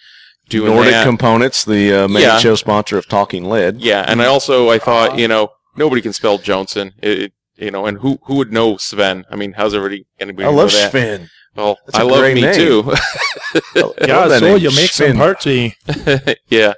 [0.50, 1.06] doing Nordic that.
[1.06, 2.38] Components, the uh, main Yeah.
[2.40, 3.82] show sponsor of Talking Lead.
[3.82, 6.94] Yeah, and I also I thought you know nobody can spell Johnson.
[7.02, 9.26] It, it, you know, and who who would know Sven?
[9.30, 10.92] I mean, how's everybody anybody I know love that?
[10.92, 11.30] Sven.
[11.56, 12.54] Well, That's a I love me name.
[12.56, 12.84] too.
[12.96, 15.10] I love Yeah, that so name, you make Sven.
[15.12, 15.76] some party.
[16.50, 16.74] yeah.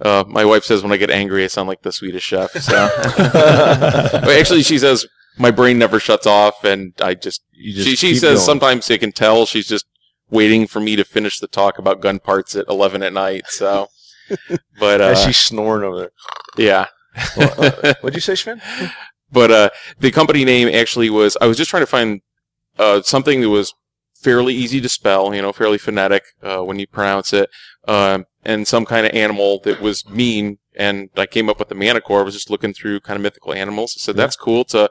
[0.00, 2.50] Uh, my wife says when I get angry, I sound like the Swedish chef.
[2.52, 2.88] So,
[4.30, 5.06] actually, she says
[5.38, 8.44] my brain never shuts off, and I just, You just she she says going.
[8.46, 9.86] sometimes you can tell she's just
[10.30, 13.44] waiting for me to finish the talk about gun parts at eleven at night.
[13.48, 13.88] So,
[14.78, 16.10] but uh, she's snoring over there.
[16.58, 16.86] yeah.
[18.00, 18.60] What'd you say, Sven?
[19.32, 22.20] but uh, the company name actually was I was just trying to find
[22.78, 23.72] uh, something that was
[24.14, 27.48] fairly easy to spell, you know, fairly phonetic uh, when you pronounce it,
[27.88, 30.58] um, and some kind of animal that was mean.
[30.74, 32.20] And I came up with the Manticore.
[32.20, 33.94] I was just looking through kind of mythical animals.
[33.98, 34.16] I said.
[34.16, 34.62] "That's cool.
[34.62, 34.88] It's a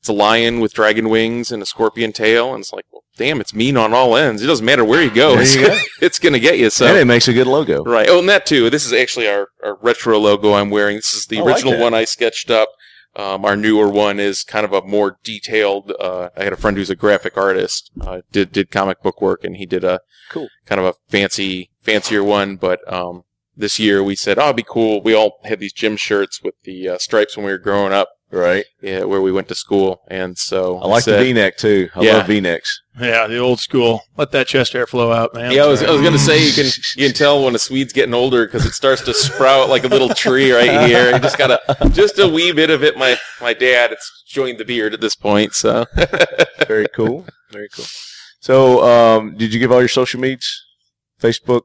[0.00, 3.40] it's a lion with dragon wings and a scorpion tail." And it's like, well, damn,
[3.40, 4.42] it's mean on all ends.
[4.42, 5.38] It doesn't matter where you go.
[5.38, 5.76] It's, go.
[6.00, 6.70] it's gonna get you.
[6.70, 7.82] So and it makes a good logo.
[7.84, 8.08] Right.
[8.08, 8.70] Oh, and that too.
[8.70, 10.96] This is actually our, our retro logo I'm wearing.
[10.96, 11.80] This is the I original that.
[11.82, 12.68] one I sketched up.
[13.16, 15.92] Um, our newer one is kind of a more detailed.
[16.00, 17.90] Uh, I had a friend who's a graphic artist.
[18.00, 20.48] Uh, did did comic book work, and he did a Cool.
[20.66, 22.56] kind of a fancy fancier one.
[22.56, 23.24] But um,
[23.56, 25.02] this year we said, oh, it'd be cool.
[25.02, 28.08] We all had these gym shirts with the uh, stripes when we were growing up
[28.30, 28.64] Right.
[28.82, 30.00] yeah, where we went to school.
[30.08, 31.88] And so I like said- the V-neck too.
[31.94, 32.12] I Yeah.
[32.16, 32.80] love V-necks.
[33.00, 34.02] Yeah, the old school.
[34.16, 35.52] Let that chest hair flow out, man.
[35.52, 36.64] Yeah, I was, I was gonna say you can
[36.96, 39.88] you can tell when a Swede's getting older because it starts to sprout like a
[39.88, 41.12] little tree right here.
[41.12, 42.96] You just got to just a wee bit of it.
[42.96, 45.54] My my dad, it's joined the beard at this point.
[45.54, 45.86] So
[46.66, 47.26] Very cool.
[47.52, 47.84] Very cool.
[48.40, 50.48] So, um, did you give all your social medias?
[51.20, 51.62] Facebook,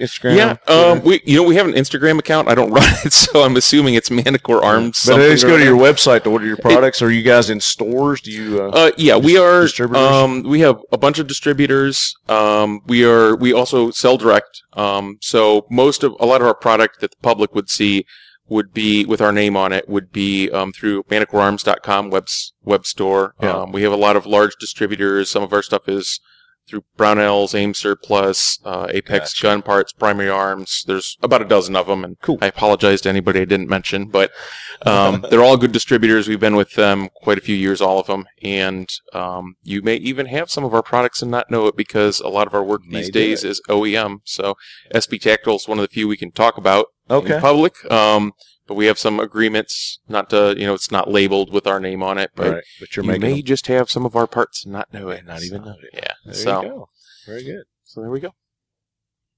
[0.00, 0.36] Instagram?
[0.36, 0.90] yeah, Twitter?
[0.90, 2.48] um, we you know we have an Instagram account.
[2.48, 5.04] I don't run it, so I'm assuming it's Manticore Arms.
[5.06, 7.02] but they just go to your website to order your products.
[7.02, 8.20] Are you guys in stores?
[8.20, 8.62] Do you?
[8.62, 9.66] Uh, Uh, yeah, we are.
[9.94, 12.14] Um, we have a bunch of distributors.
[12.28, 13.36] Um, we are.
[13.36, 14.62] We also sell direct.
[14.74, 18.04] Um, so most of a lot of our product that the public would see
[18.48, 22.26] would be with our name on it would be um, through manticorearms.com web
[22.64, 23.34] web store.
[23.40, 23.52] Yeah.
[23.52, 25.30] Um, we have a lot of large distributors.
[25.30, 26.20] Some of our stuff is
[26.68, 29.42] through Brownells, Aim Surplus, uh, Apex Gotcha.
[29.42, 30.84] Gun Parts, Primary Arms.
[30.86, 32.38] There's about a dozen of them, and Cool.
[32.40, 34.30] I apologize to anybody I didn't mention, but
[34.86, 36.28] um, they're all good distributors.
[36.28, 39.96] We've been with them quite a few years, all of them, and um, you may
[39.96, 42.64] even have some of our products and not know it because a lot of our
[42.64, 43.50] work May these days it.
[43.50, 44.20] is OEM.
[44.24, 44.56] So
[44.94, 47.34] SB Tactical is one of the few we can talk about okay.
[47.34, 47.90] in public.
[47.90, 48.32] Um,
[48.66, 52.02] but we have some agreements not to, you know, it's not labeled with our name
[52.02, 52.64] on it, but Right.
[52.80, 53.42] But you're you may them.
[53.42, 55.90] just have some of our parts and not know it, not even know it.
[55.92, 56.11] Yeah.
[56.24, 56.88] There so, you go.
[57.26, 57.64] Very good.
[57.84, 58.34] so there we go.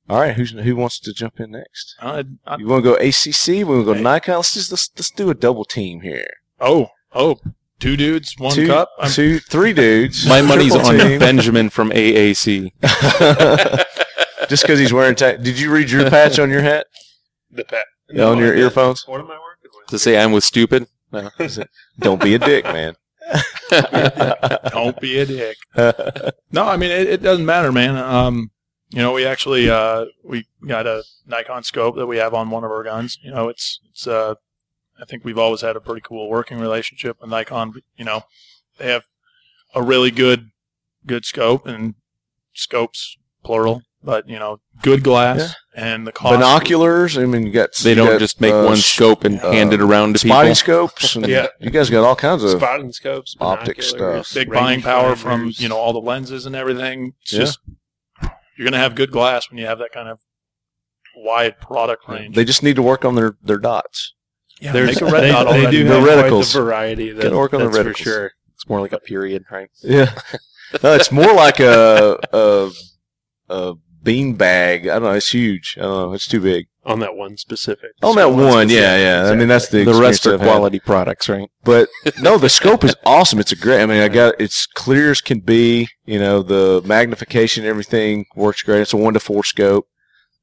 [0.09, 0.35] All right.
[0.35, 1.97] Who's who wants to jump in next?
[2.01, 3.49] I, I, You want to go AAC?
[3.49, 4.03] We want to go Hey.
[4.03, 4.37] Nikon?
[4.37, 6.27] Let's just let's, let's do a double team here.
[6.61, 7.39] oh, oh,
[7.81, 8.91] two dudes, one two, cup.
[8.99, 10.27] I'm, two, three dudes.
[10.27, 11.19] My money's on team.
[11.19, 12.73] Benjamin from AAC.
[14.49, 15.15] Just because he's wearing.
[15.15, 16.87] Ta- Did you read your patch on your hat?
[17.51, 17.85] The pet.
[18.11, 19.07] Yeah, on your earphones?
[19.09, 19.87] What am I working with?
[19.89, 20.87] To say I'm with stupid.
[21.11, 21.31] No.
[21.99, 22.95] Don't be a dick, man.
[24.71, 25.57] don't be a dick.
[26.53, 27.97] No, I mean it, it doesn't matter, man.
[27.97, 28.51] Um,
[28.91, 32.65] you know, we actually uh, we got a Nikon scope that we have on one
[32.65, 33.19] of our guns.
[33.23, 34.35] You know, it's it's uh,
[35.01, 37.75] I think we've always had a pretty cool working relationship with Nikon.
[37.97, 38.23] You know,
[38.79, 39.05] they have
[39.75, 40.51] a really good
[41.07, 41.95] good scope and
[42.55, 46.35] scopes plural, but you know, good glass and the cost.
[46.35, 47.17] Binoculars.
[47.19, 47.75] I mean, you got.
[47.77, 50.19] They you don't got, just make uh, one scope and uh, hand it around to
[50.21, 50.35] people.
[50.37, 51.17] spotting scopes.
[51.17, 51.47] And Yeah.
[51.59, 52.51] You guys got all kinds of.
[52.61, 54.41] Spotting scopes, optic binoculars, stuff.
[54.43, 55.61] big buying power from rangefinders.
[55.61, 57.15] you know all the lenses and everything.
[57.23, 57.39] It's Yeah.
[57.41, 57.59] just
[58.57, 60.21] you're gonna have good glass when you have that kind of
[61.17, 62.35] wide product range.
[62.37, 64.15] They just need to work on their, their dots.
[64.61, 65.77] yeah, There's, make a red they, dot they already.
[65.79, 66.53] do The have quite reticles.
[66.53, 67.11] the variety.
[67.11, 68.33] That, Gotta work on the that's for sure.
[68.55, 69.69] It's more like a period, right?
[69.83, 70.13] Yeah.
[70.83, 72.71] no, it's more like a a,
[73.49, 74.87] a bean bag.
[74.87, 75.13] I don't know.
[75.13, 75.75] It's huge.
[75.79, 76.13] I don't know.
[76.15, 76.67] It's too big.
[76.87, 77.93] On that one specific.
[78.03, 78.37] On that scope.
[78.37, 79.31] one, yeah, yeah.
[79.31, 80.47] I mean, that's the The rest experience are I've had.
[80.47, 81.49] quality products, right?
[81.65, 81.89] But
[82.21, 83.41] no, the scope is awesome.
[83.41, 83.83] It's a great.
[83.83, 85.89] I mean, I got it's clear as can be.
[86.05, 88.83] You know, the magnification, everything works great.
[88.83, 89.89] It's a one to four scope.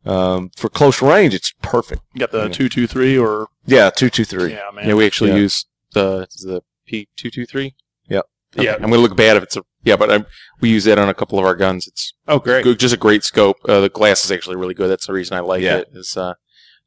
[0.04, 2.02] Um, for close range, it's perfect.
[2.15, 2.50] You got the Yeah.
[2.50, 4.54] two two three or Yeah, two two three.
[4.54, 4.88] yeah, man.
[4.88, 5.38] Yeah, we actually Yeah.
[5.38, 7.76] use the the P two two three.
[8.10, 8.21] yeah
[8.56, 8.74] Yeah.
[8.76, 10.25] I'm gonna look bad if it's a yeah, but I'm,
[10.61, 11.87] we use that on a couple of our guns.
[11.87, 12.63] It's Oh, great.
[12.63, 13.57] good, just a great scope.
[13.67, 14.89] Uh, the glass is actually really good.
[14.89, 15.77] That's the reason I like Yeah.
[15.77, 15.87] it.
[15.93, 16.33] Is uh,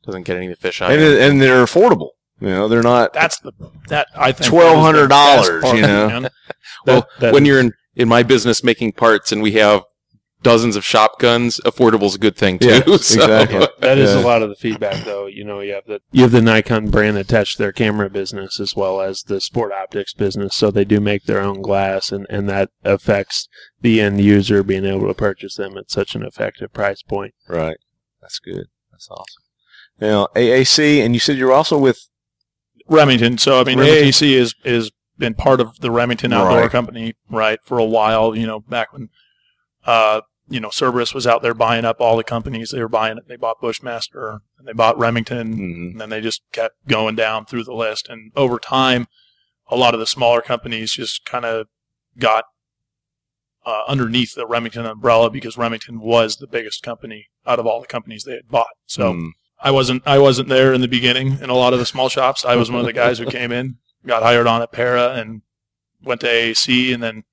[0.06, 0.92] doesn't get any of the fish eye.
[0.92, 2.10] and it- and they're affordable.
[2.40, 3.12] You know, they're not.
[3.12, 3.52] That's the
[3.88, 6.06] that I think $1,200, that is the best part, you know?
[6.08, 6.22] man.
[6.86, 9.82] well, That- that- when you're in in my business making parts and we have
[10.44, 12.68] dozens of shop guns, affordable is a good thing too.
[12.68, 13.66] Yeah, so- exactly.
[13.80, 14.20] That is Yeah.
[14.20, 15.26] a lot of the feedback, though.
[15.26, 18.60] You know, you have the you have the Nikon brand attached to their camera business
[18.60, 22.26] as well as the sport optics business, so they do make their own glass, and
[22.30, 23.48] and that affects
[23.80, 27.34] the end user being able to purchase them at such an effective price point.
[27.48, 27.76] Right.
[28.22, 28.66] That's good.
[28.92, 29.42] That's awesome.
[30.00, 32.08] Now AAC, and you said you're also with.
[32.86, 33.38] Remington.
[33.38, 34.08] So I mean, Remington.
[34.08, 36.70] AAC is is been part of the Remington Outdoor Right.
[36.70, 38.36] Company, right, for a while.
[38.36, 39.08] You know, back when,
[39.86, 42.70] uh, you know, Cerberus was out there buying up all the companies.
[42.70, 43.28] They were buying it.
[43.28, 45.90] They bought Bushmaster and they bought Remington, Mhm.
[45.92, 48.08] and then they just kept going down through the list.
[48.08, 49.06] And over time,
[49.68, 51.66] a lot of the smaller companies just kind of
[52.18, 52.44] got
[53.66, 57.86] uh, underneath the Remington umbrella because Remington was the biggest company out of all the
[57.86, 58.68] companies they had bought.
[58.86, 59.14] So.
[59.14, 59.30] Mm.
[59.60, 62.44] I wasn't I wasn't there in the beginning in a lot of the small shops.
[62.44, 65.40] I was one of the guys who came in, got hired on at Para, and
[66.02, 67.24] went to AAC, and then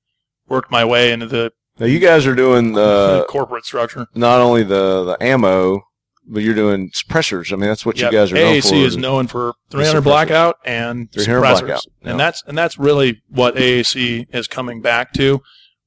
[0.47, 4.07] worked my way into the Now you guys are doing the corporate structure.
[4.15, 5.81] not only the the ammo,
[6.27, 7.51] but you're doing suppressors.
[7.51, 8.11] I mean, that's what Yep.
[8.11, 8.75] you guys are known AAC for.
[8.75, 13.55] is known for 300 blackout and 300 suppressors, blackout, and that's and that's really what
[13.55, 15.41] AAC is coming back to.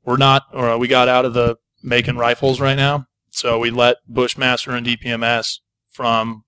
[0.05, 3.97] We're not, or we got out of the making rifles right now, so we let
[4.09, 6.44] Bushmaster and DPMS from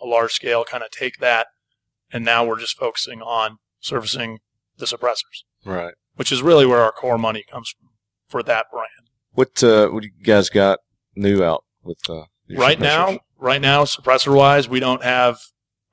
[0.00, 1.48] a large scale kind of take that,
[2.12, 4.38] and now we're just focusing on servicing
[4.78, 5.92] the suppressors, right.
[6.14, 7.90] which is really where our core money comes from
[8.32, 8.88] for that brand.
[9.34, 10.80] What uh, what do you guys got
[11.14, 15.38] new out with uh, your right now, right now, suppressor wise, we don't have.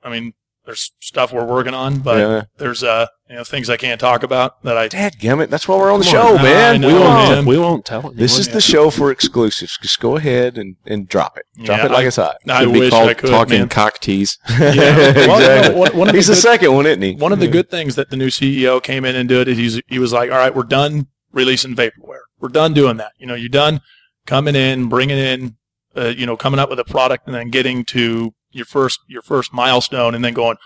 [0.02, 0.32] I mean,
[0.64, 2.42] there's stuff we're working on, but yeah.
[2.58, 5.90] there's uh you know things I can't talk about that I Dadgummit, that's why we're
[5.92, 6.42] on the Come show, on.
[6.42, 6.80] man.
[6.80, 7.04] Know, we won't.
[7.06, 7.28] on.
[7.34, 7.44] man.
[7.46, 8.16] We won't tell anyone.
[8.16, 9.78] This is the show for exclusives.
[9.80, 11.44] Just go ahead and, and drop it.
[11.64, 12.36] Drop Yeah, it like I- it's hot.
[12.48, 13.68] I Could be wish called I could, talking man.
[13.68, 14.38] cock tease.
[14.58, 15.12] Yeah.
[15.26, 15.80] Well, exactly.
[15.80, 17.14] one- one of He's the the good- second one, isn't he?
[17.14, 19.98] One of the good things that the new CEO came in and did is he
[19.98, 22.22] was like, all right, we're done releasing vaporware.
[22.40, 23.12] We're done doing that.
[23.18, 23.80] You know, you're done
[24.26, 25.56] coming in, bringing in,
[25.96, 29.22] uh, you know, coming up with a product and then getting to your first, your
[29.22, 30.56] first milestone and then going,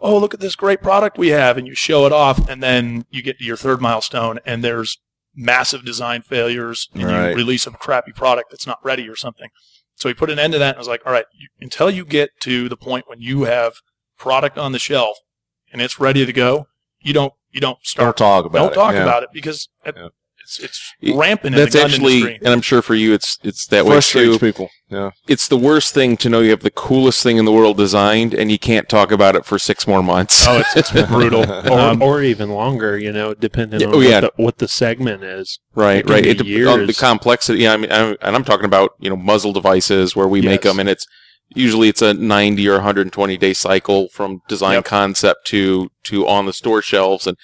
[0.00, 1.56] oh, look at this great product we have.
[1.58, 4.98] And you show it off and then you get to your third milestone and there's
[5.34, 7.30] massive design failures and Right.
[7.30, 9.48] you release a crappy product that's not ready or something.
[9.94, 12.04] So he put an end to that and was like, all right, you, until you
[12.04, 13.74] get to the point when you have
[14.18, 15.18] product on the shelf
[15.72, 16.66] and it's ready to go,
[17.00, 18.74] you don't you don't Don't start talk about don't it.
[18.74, 19.02] talk Yeah.
[19.02, 20.08] about it because it- Yeah.
[20.42, 22.38] it's it's It- rampant in That's the gun actually, industry.
[22.44, 24.38] and I'm sure for you, it's it's that way Frustrates too.
[24.38, 24.70] people.
[24.90, 25.10] Yeah.
[25.28, 28.34] It's the worst thing to know you have the coolest thing in the world designed,
[28.34, 30.44] and you can't talk about it for six more months.
[30.48, 31.48] Oh, it's it's brutal.
[31.48, 34.20] or, Um, or even longer, you know, depending Yeah, on oh, what, yeah.
[34.20, 35.60] the, what the segment is.
[35.76, 36.26] Right, right.
[36.26, 37.60] It dep- on the complexity.
[37.60, 40.62] Yeah, I mean, I'm, and I'm talking about you know muzzle devices where we make
[40.62, 41.06] them, and it's
[41.54, 44.84] usually it's a 90 or 120 day cycle from design Yep.
[44.84, 47.36] concept to to on the store shelves, and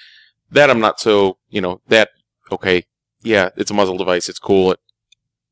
[0.51, 2.11] that I'm not so you know that
[2.53, 2.85] okay.
[3.23, 4.29] Yeah, it's a muzzle device.
[4.29, 4.71] It's cool.
[4.73, 4.79] It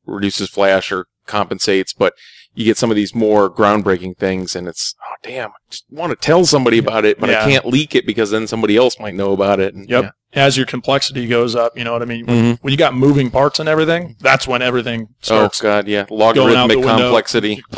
[0.05, 2.13] reduces flash or compensates, but
[2.53, 6.11] you get some of these more groundbreaking things, and it's oh damn, I just want
[6.11, 7.43] to tell somebody about it, but Yeah.
[7.43, 9.73] I can't leak it because then somebody else might know about it.
[9.73, 10.11] And, Yep.
[10.33, 12.25] As your complexity goes up, you know what I mean.
[12.27, 12.33] yeah.
[12.33, 12.59] When, Mhm.
[12.61, 15.61] when you got moving parts and everything, that's when everything Oh starts.
[15.61, 17.63] god, yeah, logarithmic complexity.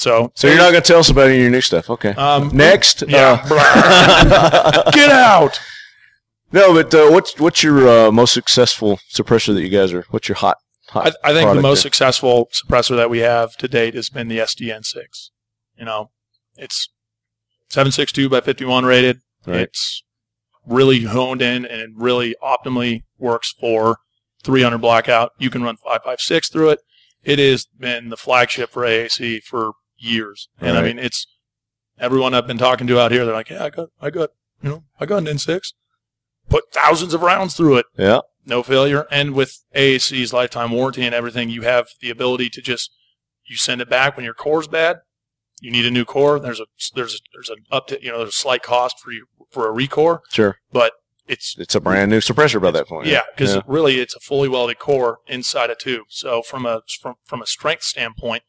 [0.00, 1.90] So So you're not going to tell us about any of your new stuff.
[1.90, 2.10] Okay.
[2.10, 3.02] um, Next.
[3.06, 3.44] Yeah.
[3.50, 5.60] uh, get out.
[6.52, 10.06] no, but uh, what's what's your uh, most successful suppressor that you guys are?
[10.10, 10.56] What's your hot?
[10.88, 11.90] hot I, I think the most there?
[11.90, 15.30] successful suppressor that we have to date has been the SDN6.
[15.78, 16.10] You know,
[16.56, 16.88] it's
[17.68, 19.20] 762 by 51 rated.
[19.46, 19.60] Right.
[19.60, 20.02] It's
[20.66, 23.98] really honed in and it really optimally works for
[24.42, 25.32] 300 blackout.
[25.38, 26.80] You can run 556 through it.
[27.22, 30.48] It has been the flagship for AAC for years.
[30.60, 31.26] And I mean, it's
[31.98, 33.24] everyone I've been talking to out here.
[33.24, 34.30] They're like, yeah, I got, I got,
[34.62, 35.72] you know, I got an N6.
[36.48, 38.20] Put thousands of rounds through it Yeah.
[38.44, 39.06] no failure.
[39.10, 42.90] And with AAC's lifetime warranty and everything, you have the ability to just
[43.48, 44.98] you send it back when your core's bad.
[45.60, 46.40] You need a new core.
[46.40, 49.12] There's a there's a, there's an up to you know there's a slight cost for
[49.12, 50.56] you for a recore, Sure.
[50.72, 50.92] but
[51.28, 53.06] it's It's a brand new suppressor by that point.
[53.06, 53.62] yeah because Yeah.
[53.66, 56.06] really it's a fully welded core inside a tube.
[56.08, 58.42] So from a from from a strength standpoint,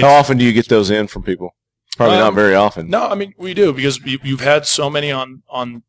[0.00, 1.54] How often do you get those in from people?
[1.96, 2.88] Probably not Um, very often.
[2.88, 5.82] No, I mean we do because you, you've had so many on on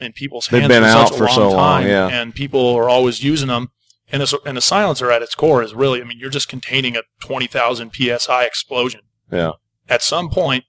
[0.00, 2.08] in people's They've hands been for out such a for long so long, time, yeah.
[2.08, 3.70] and people are always using them.
[4.10, 6.96] And a, and a silencer at its core is really, I mean, you're just containing
[6.96, 9.02] a twenty thousand psi explosion.
[9.30, 9.52] Yeah.
[9.86, 10.64] At some point,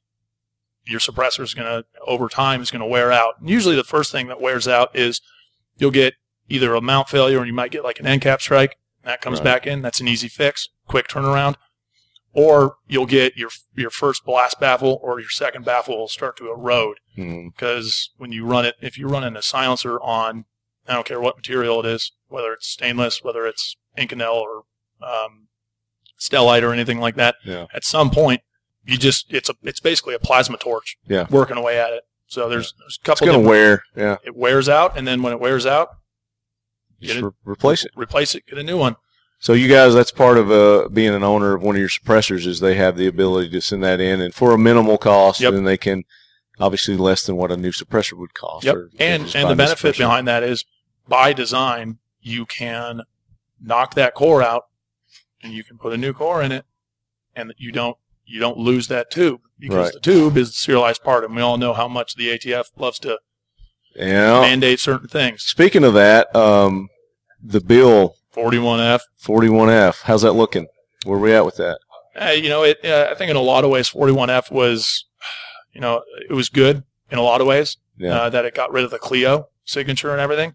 [0.85, 3.35] your suppressor is going to, over time, is going to wear out.
[3.39, 5.21] And usually, the first thing that wears out is
[5.77, 6.15] you'll get
[6.49, 8.75] either a mount failure, and you might get like an end cap strike.
[9.05, 9.45] That comes Right.
[9.45, 9.81] back in.
[9.81, 11.55] That's an easy fix, quick turnaround
[12.39, 16.49] or you'll get your your first blast baffle or your second baffle will start to
[16.49, 17.47] erode Hmm.
[17.49, 20.45] because when you run it, if you're running a silencer on,
[20.87, 24.63] I don't care what material it is, whether it's stainless, whether it's Inconel or
[25.01, 25.47] um,
[26.19, 27.65] Stellite or anything like that, Yeah.
[27.73, 28.41] at some point
[28.85, 31.27] you just it's a it's basically a plasma torch, Yeah.
[31.29, 32.03] working away at it.
[32.27, 33.27] So there's there's a couple.
[33.27, 33.83] It's going to wear.
[33.97, 34.17] Yeah.
[34.23, 35.89] It wears out, and then when it wears out,
[37.01, 37.91] Just Get it- re- replace it.
[37.95, 38.95] replace it, get a new one.
[39.41, 42.45] So you guys, that's part of uh, being an owner of one of your suppressors
[42.45, 45.53] is they have the ability to send that in, and for a minimal cost, Yep.
[45.53, 46.03] then they can
[46.59, 48.65] obviously less than what a new suppressor would cost.
[48.65, 48.75] Yep.
[48.99, 50.65] And and the benefit behind that is
[51.07, 53.01] by design you can
[53.61, 54.65] knock that core out
[55.41, 56.65] and you can put a new core in it
[57.33, 59.93] and you don't you don't lose that tube because Right.
[59.93, 62.99] the tube is the serialized part and we all know how much the ATF loves
[62.99, 63.19] to
[63.95, 64.41] Yeah.
[64.41, 65.43] mandate certain things.
[65.43, 66.89] Speaking of that, um,
[67.41, 70.67] the bill 41F 41F, how's that looking?
[71.03, 71.79] Where are we at with that?
[72.19, 72.83] Uh, you know, it.
[72.83, 75.05] Uh, I think in a lot of ways, 41F was,
[75.73, 77.77] you know, it was good in a lot of ways.
[77.97, 78.15] Yeah.
[78.15, 80.53] Uh, that it got rid of the CLEO signature and everything,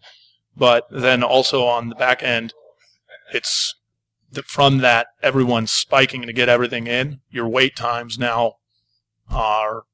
[0.56, 2.54] but then also on the back end,
[3.32, 3.74] it's
[4.32, 7.20] the, from that everyone's spiking to get everything in.
[7.30, 8.54] Your wait times now
[9.30, 9.84] are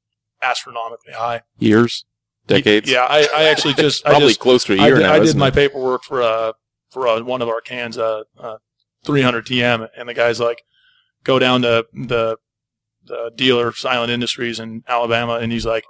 [0.41, 1.41] astronomically high.
[1.59, 2.05] Years,
[2.47, 2.89] decades.
[2.89, 5.13] Yeah, I, I actually just I probably just close to a year did, now.
[5.13, 5.53] I did isn't my it?
[5.53, 6.53] paperwork for uh
[6.91, 8.57] for uh, one of our cans, uh, uh,
[9.05, 10.61] 300 TM, and the guy's like,
[11.23, 12.37] go down to the
[13.03, 15.85] the dealer Silent Industries in Alabama, and he's like,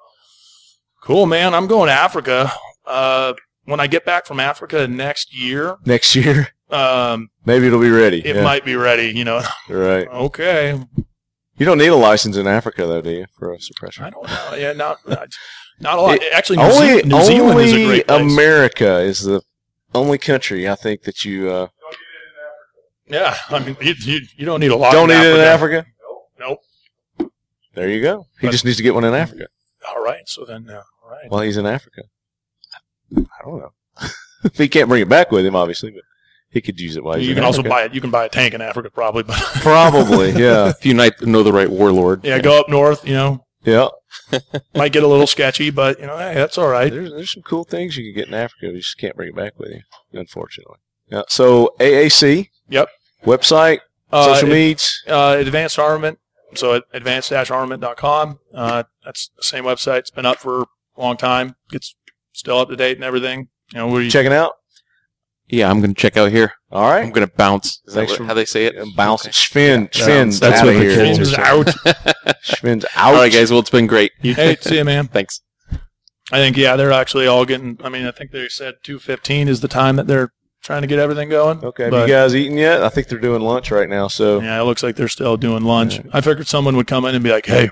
[1.04, 2.52] cool man, I'm going to Africa.
[2.86, 3.34] Uh,
[3.66, 8.26] when I get back from Africa next year, Next year, um, maybe it'll be ready.
[8.26, 8.44] it yeah.
[8.44, 9.12] might be ready.
[9.16, 10.08] You know, Right.
[10.12, 10.80] okay.
[11.58, 14.02] You don't need a license in Africa, though, do you, for a suppressor?
[14.02, 14.56] I don't know.
[14.56, 14.98] Yeah, not
[15.80, 16.16] not a lot.
[16.16, 18.22] It- Actually, New, only Zealand, New Zealand is a great place.
[18.22, 19.42] America is the
[19.94, 21.68] only country I think that you uh,
[23.08, 24.92] yeah, I mean, you, you, you don't need a lot.
[24.94, 25.80] don't in need it in Africa.
[25.80, 25.90] Africa.
[26.40, 27.32] Nope.
[27.74, 28.26] There you go.
[28.40, 29.48] He But- just needs to get one in Africa.
[29.90, 30.28] All right.
[30.28, 31.30] So then, uh, all right.
[31.30, 32.04] Well, he's in Africa.
[33.18, 33.74] I don't know.
[34.54, 36.04] he can't bring it back with him, obviously, but
[36.50, 37.70] he could use it while he's you in can also Africa.
[37.70, 37.94] buy it.
[37.94, 39.24] You can buy a tank in Africa, probably.
[39.24, 42.24] But Probably, yeah, If you know the right warlord.
[42.24, 43.06] yeah, go up north.
[43.06, 43.88] You know, yeah.
[44.76, 46.92] might get a little sketchy, but you know, hey, that's all right.
[46.92, 48.68] There's there's some cool things you can get in Africa.
[48.68, 49.82] You just can't bring it back with you,
[50.20, 50.78] unfortunately.
[51.08, 51.24] Yeah.
[51.28, 52.50] So AAC.
[52.70, 52.88] Yep.
[53.26, 53.80] Website,
[54.12, 55.04] Uh, social medias.
[55.08, 56.20] uh, advanced armament.
[56.56, 58.40] So at advanced-armament.com.
[58.54, 60.00] Uh, that's the same website.
[60.00, 61.56] It's been up for a long time.
[61.72, 61.96] It's
[62.34, 63.48] still up to date and everything.
[63.74, 64.54] You know, we Checking out.
[65.52, 66.54] Yeah, I'm going to check out here.
[66.72, 67.82] All I'm going to bounce.
[67.86, 68.76] Is that Thanks what- for- how they say it?
[68.96, 69.24] Bounce.
[69.26, 69.32] Okay.
[69.34, 69.90] Spin.
[69.92, 70.96] Spin's That's out what of the here.
[70.96, 72.36] kids It's are out.
[72.42, 73.14] Spin's out.
[73.14, 73.52] All right, guys.
[73.52, 74.12] Well, it's been great.
[74.22, 75.08] hey, see you, man.
[75.08, 75.42] Thanks.
[76.32, 77.78] I think yeah, they're actually all getting.
[77.84, 80.32] I mean, I think they said two fifteen is the time that they're
[80.64, 81.62] trying to get everything going.
[81.66, 81.84] Okay.
[81.84, 82.82] Have But- you guys eaten yet?
[82.82, 84.08] I think they're doing lunch right now.
[84.08, 86.00] So Yeah, it looks like they're still doing lunch.
[86.14, 87.66] I figured someone would come in and be like, "Hey,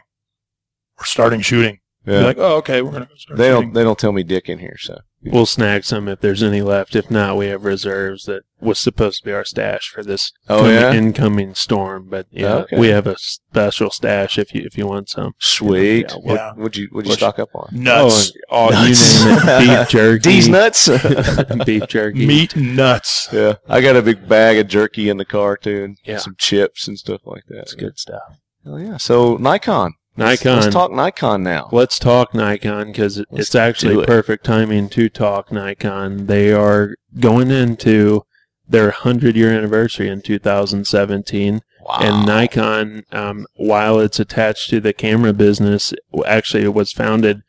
[0.97, 2.19] we're starting shooting." Be yeah.
[2.25, 3.73] like, "Oh, okay, we're gonna start they shooting." don't.
[3.73, 4.75] They don't tell me dick in here.
[4.77, 6.95] So We'll snag some if there's any left.
[6.95, 10.59] If not, we have reserves that was supposed to be our stash for this Oh,
[10.59, 10.93] coming- yeah?
[10.93, 12.07] incoming storm.
[12.09, 12.77] But yeah, Okay.
[12.79, 15.33] we have a special stash if you if you want some.
[15.37, 16.05] sweet.
[16.09, 16.51] Yeah, what yeah.
[16.55, 17.67] would you Would you What's- stock up on?
[17.71, 19.23] nuts, Oh, Nuts.
[19.25, 19.59] you name it.
[19.79, 20.19] Beef jerky.
[20.29, 20.87] D's nuts.
[21.65, 22.25] beef jerky.
[22.25, 23.27] meat nuts.
[23.33, 23.55] yeah.
[23.67, 26.19] I got a big bag of jerky in the car too, and Yeah.
[26.19, 27.55] some chips and stuff like that.
[27.57, 28.21] That's good stuff.
[28.63, 28.97] Hell yeah.
[28.97, 29.93] So Nikon.
[30.19, 30.61] Let's- Nikon.
[30.61, 31.69] Let's, talk Nikon now.
[31.71, 34.07] Let's talk Nikon because it's actually it.
[34.07, 36.27] perfect timing to talk Nikon.
[36.27, 38.23] They are going into
[38.67, 41.61] their 100 year anniversary in 2017.
[41.85, 41.97] Wow.
[42.01, 45.93] And Nikon, um, while it's attached to the camera business,
[46.25, 47.41] actually it was founded,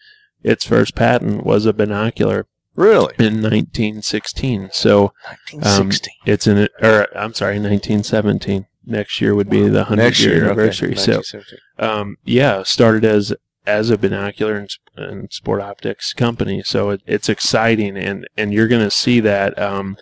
[0.43, 3.15] its first patent was a binocular really?
[3.19, 4.71] in 1916.
[4.73, 5.13] So
[5.51, 6.15] 1916.
[6.25, 8.67] it's in, or I'm sorry, 1917.
[8.85, 10.45] Next year would be the 100 Next year year.
[10.47, 10.93] anniversary.
[10.93, 11.21] Okay.
[11.23, 11.23] So
[11.79, 13.35] um, yeah, started as
[13.67, 16.63] as a binocular and, and sport optics company.
[16.65, 19.59] So it, it's exciting, and and you're going to see that.
[19.59, 19.97] Um,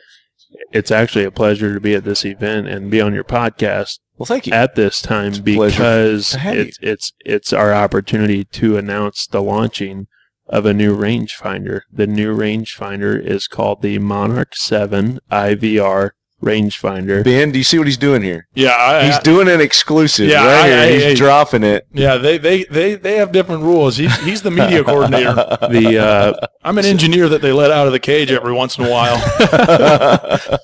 [0.73, 4.25] it's actually a pleasure to be at this event and be on your podcast Well,
[4.27, 4.53] thank you.
[4.55, 10.07] at this time It's because it's it's it's our opportunity to announce the launching
[10.49, 11.83] of a new rangefinder.
[11.93, 16.11] The new rangefinder is called the Monarch 7i VR
[16.43, 17.25] rangefinder.
[17.25, 18.47] ben, do you see what he's doing here?
[18.55, 20.79] Yeah, I, He's I- doing an exclusive Yeah, right I- here.
[20.79, 21.87] I- he's I- dropping it.
[21.93, 22.17] yeah.
[22.17, 23.97] They, they they they have different rules.
[23.97, 25.35] He's he's the media coordinator.
[25.71, 28.85] The uh, I'm an engineer that they let out of the cage every once in
[28.85, 29.17] a while.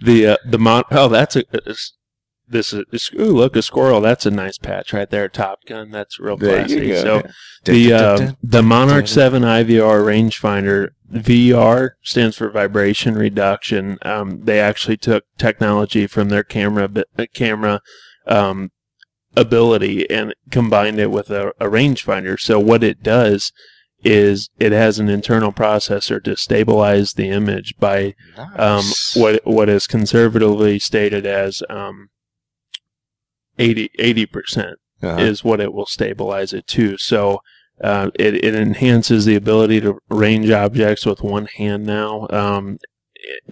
[0.00, 1.92] the uh, the mon oh that's a it's-
[2.52, 4.00] this is this, ooh look a squirrel.
[4.00, 5.28] That's a nice patch right there.
[5.28, 5.90] Top Gun.
[5.90, 6.94] That's real classy.
[6.94, 7.22] so
[7.64, 13.98] the uh, the Monarch 7i VR rangefinder VR stands for vibration reduction.
[14.02, 16.88] Um, they actually took technology from their camera
[17.18, 17.80] uh, camera
[18.26, 18.70] um,
[19.36, 22.38] ability and combined it with a, a rangefinder.
[22.38, 23.52] So what it does
[24.04, 28.14] is it has an internal processor to stabilize the image by
[28.56, 28.84] um,
[29.14, 32.08] what what is conservatively stated as um,
[33.58, 35.18] 80 percent Uh-huh.
[35.20, 36.96] is what it will stabilize it to.
[36.98, 37.40] So
[37.82, 42.26] uh, it it enhances the ability to range objects with one hand now.
[42.30, 42.78] Um,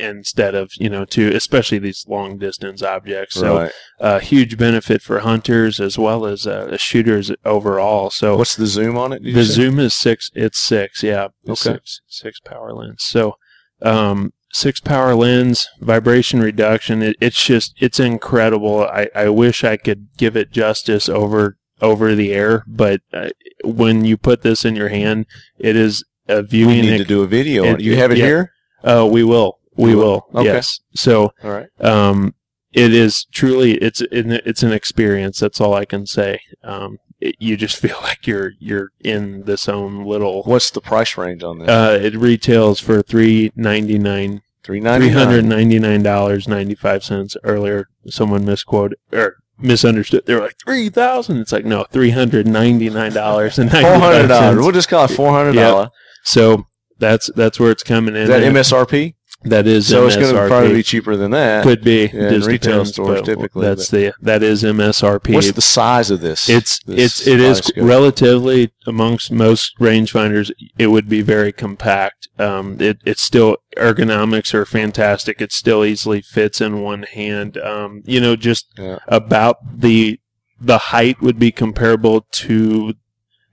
[0.01, 3.73] instead of you know to especially these long distance objects so right.
[4.01, 8.97] uh, huge benefit for hunters as well as uh, shooters overall so What's the zoom
[8.99, 9.23] on it?
[9.23, 9.53] the say?
[9.53, 10.29] zoom is six.
[10.35, 11.05] It's six.
[11.05, 11.29] Yeah.
[11.49, 11.55] Okay.
[11.55, 13.05] Six, six power lens.
[13.05, 13.37] So,
[13.83, 17.03] um, six power lens, vibration reduction.
[17.03, 18.85] It, it's just it's incredible.
[18.85, 23.31] I, I wish I could give it justice over over the air, but uh,
[23.65, 25.27] when you put this in your hand,
[25.59, 26.81] it is a We viewing.
[26.83, 27.65] need ex- to do a video.
[27.65, 27.81] it- it.
[27.81, 28.27] You have it yeah.
[28.27, 28.53] here.
[28.85, 29.59] Oh, we will.
[29.77, 30.27] We You will.
[30.33, 30.41] will?
[30.41, 30.53] Okay.
[30.53, 30.81] Yes.
[30.95, 31.69] So, All right.
[31.81, 32.35] um,
[32.73, 35.39] it is truly it's an, it's an experience.
[35.41, 36.41] That's all I can say.
[36.63, 40.43] Um, it, you just feel like you're you're in this own little.
[40.45, 41.69] What's the price range on this?
[41.69, 45.49] Uh, it retails for three ninety nine, Three hundred nine.
[45.49, 47.37] ninety nine dollars ninety five cents.
[47.45, 50.25] Earlier, someone misquoted or misunderstood.
[50.27, 51.39] They were like three thousand.
[51.39, 54.57] It's like no, three hundred ninety nine dollars and four hundred dollars.
[54.59, 55.89] We'll just call it four hundred dollars.
[56.25, 56.67] So
[56.99, 58.23] that's that's where it's coming in.
[58.23, 58.53] Is that at.
[58.53, 59.15] MSRP?
[59.43, 61.63] That is So it's going to probably be cheaper than that.
[61.65, 62.11] Could be.
[62.13, 65.33] Yeah, in retail depends, stores typically, That's the that is MSRP.
[65.35, 66.49] What's the size of this?
[66.51, 70.51] it's this it's it is relatively amongst most rangefinders.
[70.79, 72.29] It would be very compact.
[72.39, 75.41] Um, it it's still ergonomics are fantastic.
[75.41, 77.57] It still easily fits in one hand.
[77.57, 78.99] Um, you know, just Yeah.
[79.09, 80.21] about the
[80.61, 82.93] the height would be comparable to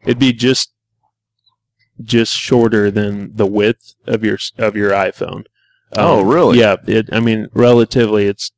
[0.04, 0.74] it'd be just
[2.02, 5.46] just shorter than the width of your of your iPhone.
[5.94, 6.60] Oh, Um, really?
[6.60, 6.78] Yeah.
[6.88, 7.10] It.
[7.12, 8.52] I mean, relatively, it's.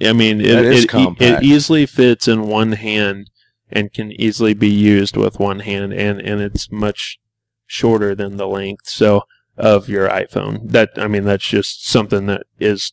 [0.00, 3.30] I mean, it it, it, easily fits in one hand
[3.70, 7.18] and can easily be used with one hand, and and it's much
[7.66, 9.22] shorter than the length so
[9.56, 10.70] of your iPhone.
[10.70, 12.92] That I mean, that's just something that is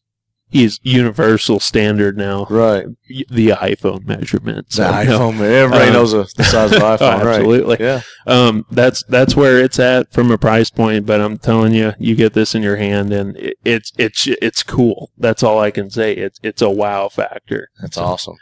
[0.54, 2.45] is universal standard now.
[2.49, 2.86] Right.
[3.08, 4.70] The iPhone measurement.
[4.70, 4.91] The So, no.
[5.32, 5.39] iPhone.
[5.41, 7.36] Everybody Uh, knows the, the size of the Oh, iPhone, right?
[7.38, 7.78] absolutely.
[7.80, 8.01] Yeah.
[8.28, 11.06] Um, that's that's where it's at from a price point.
[11.06, 14.64] But I'm telling you, you get this in your hand, and it, it's it's it's
[14.64, 15.12] cool.
[15.18, 16.14] That's all I can say.
[16.14, 17.70] It's it's a wow factor.
[17.82, 18.36] That's So, awesome.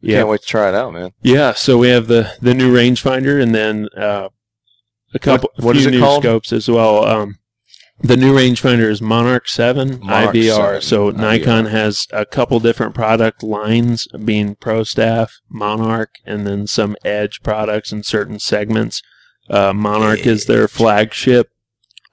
[0.00, 1.12] Yeah, Can't wait to try it out, man.
[1.22, 1.54] yeah.
[1.54, 4.28] So we have the the new rangefinder, and then uh,
[5.14, 6.22] a couple What- what is it new called?
[6.22, 7.04] scopes as well.
[7.06, 7.36] Um,
[8.00, 10.82] the new rangefinder is Monarch Seven Monarch IVR.
[10.82, 11.16] 7 so IVR.
[11.16, 17.42] Nikon has a couple different product lines, being Pro Staff, Monarch, and then some Edge
[17.42, 19.02] products in certain segments.
[19.48, 21.50] Uh, Monarch is their flagship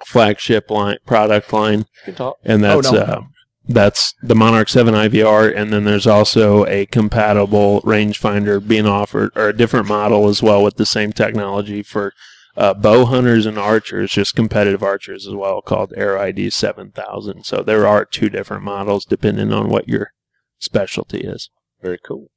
[0.05, 2.37] flagship line product line You talk.
[2.43, 3.01] and that's Oh, no.
[3.01, 3.21] uh,
[3.67, 9.49] that's the Monarch 7i VR, and then there's also a compatible rangefinder being offered, or
[9.49, 12.13] a different model as well with the same technology for
[12.57, 17.43] uh, bow hunters and archers, just competitive archers as well, called Arrow ID 7000.
[17.43, 20.11] So there are two different models depending on what your
[20.59, 21.49] specialty is.
[21.81, 22.29] Very cool.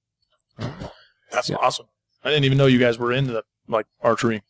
[1.31, 1.57] That's Yeah.
[1.57, 1.87] awesome.
[2.23, 4.43] I didn't even know you guys were into the, like archery.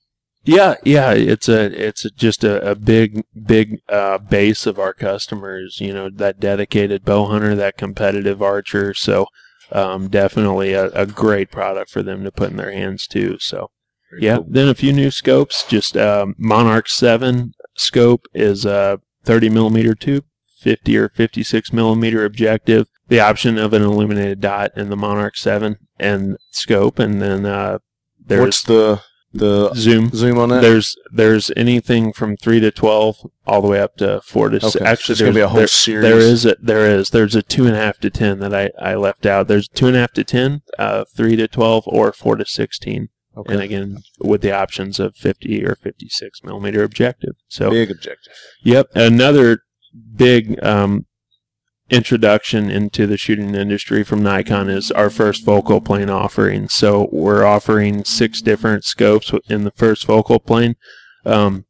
[0.47, 4.93] Yeah, yeah, it's a it's a, just a, a big big uh, base of our
[4.93, 5.81] customers.
[5.81, 8.93] You know that dedicated bow hunter, that competitive archer.
[8.93, 9.27] So
[9.73, 13.39] um, definitely a, a great product for them to put in their hands too.
[13.41, 13.71] So
[14.15, 14.47] Very yeah, cool.
[14.49, 15.65] then a few new scopes.
[15.67, 20.25] Just um, Monarch Seven scope is a 30 millimeter tube,
[20.61, 22.89] 50 or 56 millimeter objective.
[23.09, 27.79] The option of an illuminated dot in the Monarch Seven and scope, and then uh,
[28.25, 29.03] there's What's the
[29.37, 30.63] the zoom zoom on that?
[30.63, 34.77] there's there's anything from three to twelve all the way up to four to six.
[34.77, 36.03] Actually, There's gonna be a whole there, series.
[36.09, 38.71] There is a, there is there's a two and a half to ten that I,
[38.81, 39.49] I left out.
[39.49, 43.09] There's two and a half to ten, uh, three to twelve, or four to sixteen,
[43.37, 43.53] okay.
[43.53, 47.35] and again with the options of fifty or fifty six millimeter objective.
[47.49, 48.35] So Big objective.
[48.63, 49.61] Yep, another
[50.17, 51.07] big um,
[51.91, 56.69] introduction into the shooting industry from Nikon is our first focal plane offering.
[56.69, 60.77] So we're offering six different scopes in the first focal plane.
[61.25, 61.67] Um,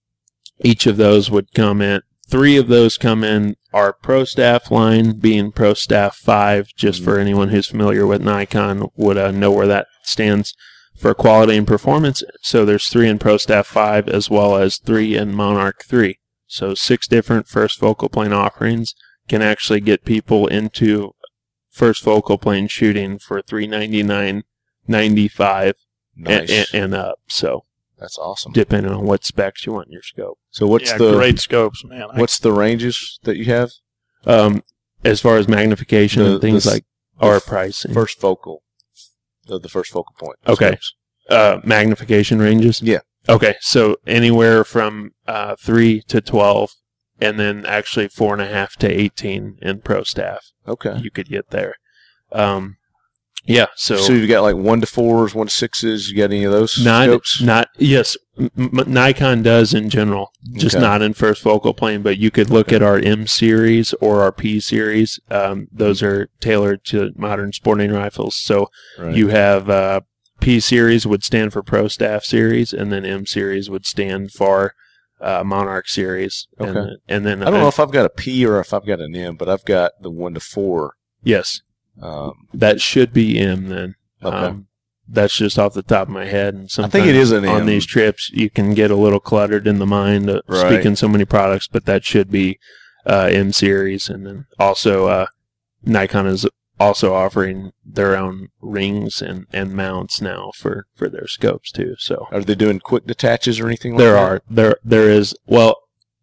[0.62, 2.00] each of those would come in.
[2.28, 6.68] Three of those come in our Pro Staff line, being Pro Staff Five.
[6.74, 10.54] Just for anyone who's familiar with Nikon, would uh, know where that stands
[10.96, 12.22] for quality and performance.
[12.42, 16.18] So there's three in Pro Staff 5 as well as three in Monarch 3.
[16.46, 18.94] So six different first focal plane offerings
[19.28, 21.14] can actually get people into
[21.70, 24.44] first focal plane shooting for 399
[24.86, 25.74] 95
[26.16, 26.38] Nice.
[26.38, 27.18] and, and, and up.
[27.26, 27.64] So
[27.98, 28.52] That's awesome.
[28.52, 30.38] depending on what specs you want in your scope.
[30.50, 32.06] So what's yeah, the great scopes, man.
[32.12, 33.70] I- what's the ranges that you have?
[34.26, 34.62] Um,
[35.04, 36.84] as far as magnification The- and things the like
[37.20, 38.62] our pricing, First focal.
[39.46, 40.38] The, the first focal point.
[40.46, 40.78] Okay.
[41.28, 42.82] Uh, magnification ranges.
[42.82, 43.00] Yeah.
[43.28, 46.72] Okay, so anywhere from uh, three to twelve,
[47.20, 50.52] and then actually four and a half to eighteen in pro staff.
[50.68, 50.98] Okay.
[50.98, 51.76] You could get there.
[52.32, 52.76] Um,
[53.46, 53.66] yeah.
[53.76, 56.10] So, So, you've got like one to fours, one to sixes.
[56.10, 57.42] You got any of those not scopes?
[57.42, 58.50] not yes, M-
[58.86, 60.82] Nikon does in general, just Okay.
[60.84, 62.02] not in first focal plane.
[62.02, 65.18] But you could look at our M series or our P series.
[65.30, 68.36] Um, those are tailored to modern sporting rifles.
[68.36, 68.68] So
[68.98, 69.14] Right.
[69.14, 70.00] you have uh,
[70.40, 74.74] P series would stand for Pro Staff series, and then M series would stand for
[75.20, 76.48] uh, Monarch series.
[76.60, 76.96] Okay.
[77.08, 79.14] and then I don't know if I've got a P or if I've got an
[79.14, 80.94] M, but I've got the one to four.
[81.22, 81.60] yes,
[82.00, 83.94] Um, that should be M then.
[84.22, 84.36] Okay.
[84.36, 84.66] Um,
[85.06, 87.60] that's just off the top of my head, and I think it is an on
[87.62, 87.66] M.
[87.66, 90.72] these trips you can get a little cluttered in the mind uh, Right.
[90.72, 92.58] speaking so many products, but that should be
[93.04, 95.26] uh, M series, and then also uh,
[95.84, 96.46] Nikon is
[96.80, 101.94] also offering their own rings and, and mounts now for, for their scopes too.
[101.98, 104.18] So Are they doing quick detaches or anything like there that?
[104.22, 105.76] are there there is well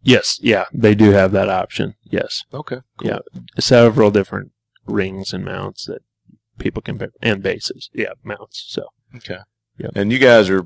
[0.03, 2.79] yes yeah they do have that option yes Okay.
[3.01, 3.19] Yeah.
[3.59, 4.51] several different
[4.91, 6.01] rings and mounts that
[6.59, 9.37] people can pick and bases yeah mounts so Okay.
[9.77, 9.91] Yep.
[9.95, 10.65] And you guys are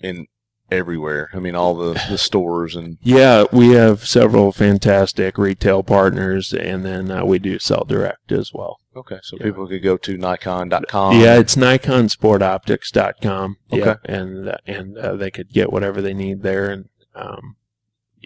[0.00, 0.26] in
[0.70, 1.30] everywhere.
[1.32, 6.84] I mean, all the, the stores and yeah we have several fantastic retail partners and
[6.84, 9.44] then uh, we do sell direct as well okay, so Yeah.
[9.46, 11.20] people could go to Nikon.com.
[11.20, 13.94] yeah it's nikonsportoptics.com yeah Okay.
[14.04, 17.56] and uh, and uh, they could get whatever they need there and um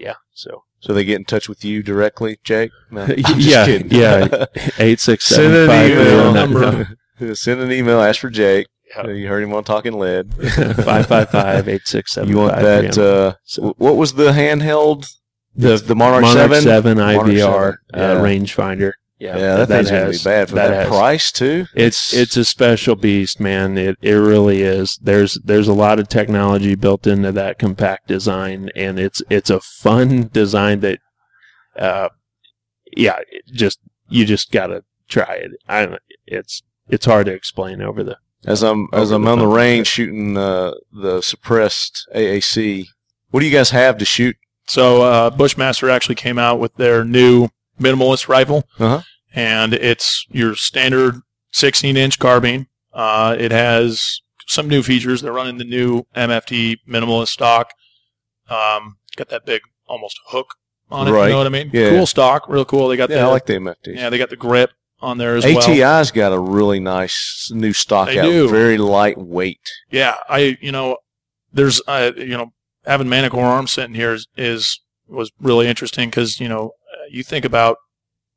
[0.01, 2.71] yeah so So they get in touch with you directly, Jake.
[2.91, 3.91] No, I'm just Yeah, kidding.
[3.91, 4.47] yeah.
[4.79, 6.47] eight six Send seven an five email.
[6.47, 6.71] three oh
[7.21, 8.01] nine- Send an email.
[8.01, 8.67] Ask for Jake.
[9.05, 10.33] You heard him on Talking Lead.
[10.35, 12.99] 555 867 You want that?
[12.99, 15.07] Uh, w- what was the handheld?
[15.55, 16.63] the, the Monarch, Monarch 7?
[16.63, 18.21] 7 Monarch IVR 7, uh, yeah.
[18.21, 18.93] rangefinder.
[19.21, 21.67] Yeah, that, thing's gonna be bad for that, has- price too.
[21.75, 23.77] It's it's a special beast, man.
[23.77, 24.99] It it really is.
[25.03, 29.61] There's there's a lot of technology built into that compact design, and it's it's a
[29.61, 31.01] fun design that,
[31.79, 32.09] uh,
[32.97, 33.19] yeah,
[33.53, 35.51] just you just gotta try it.
[35.69, 38.17] I it's it's hard to explain over the.
[38.47, 39.55] as I'm as I'm the on the phone.
[39.55, 42.87] range shooting uh, the suppressed AAC.
[43.31, 44.37] What do you guys have to shoot?
[44.67, 47.49] So uh, Bushmaster actually came out with their new
[47.81, 49.03] minimalist rifle, Uh-huh.
[49.35, 51.17] And it's your standard
[51.53, 52.67] 16 inch carbine.
[52.93, 55.23] Uh, it has some new features.
[55.23, 57.71] They're running the new MFT minimalist stock.
[58.49, 60.55] Um, got that big almost hook
[60.91, 61.13] on it.
[61.13, 61.27] Right.
[61.27, 61.71] You know what I mean?
[61.73, 61.91] Yeah.
[61.91, 62.89] Cool stock, real cool.
[62.89, 63.95] They got Yeah, the I like the MFT.
[63.95, 64.71] yeah, they got the grip
[65.01, 65.59] on there as well.
[65.59, 68.25] ATI's got a really nice new stock They out.
[68.25, 68.49] do.
[68.49, 69.61] Very lightweight.
[69.91, 70.97] Yeah, I you know,
[71.53, 72.53] there's uh, you know
[72.85, 77.23] having Manticore Arms sitting here is, is was really interesting because you know uh, you
[77.23, 77.77] think about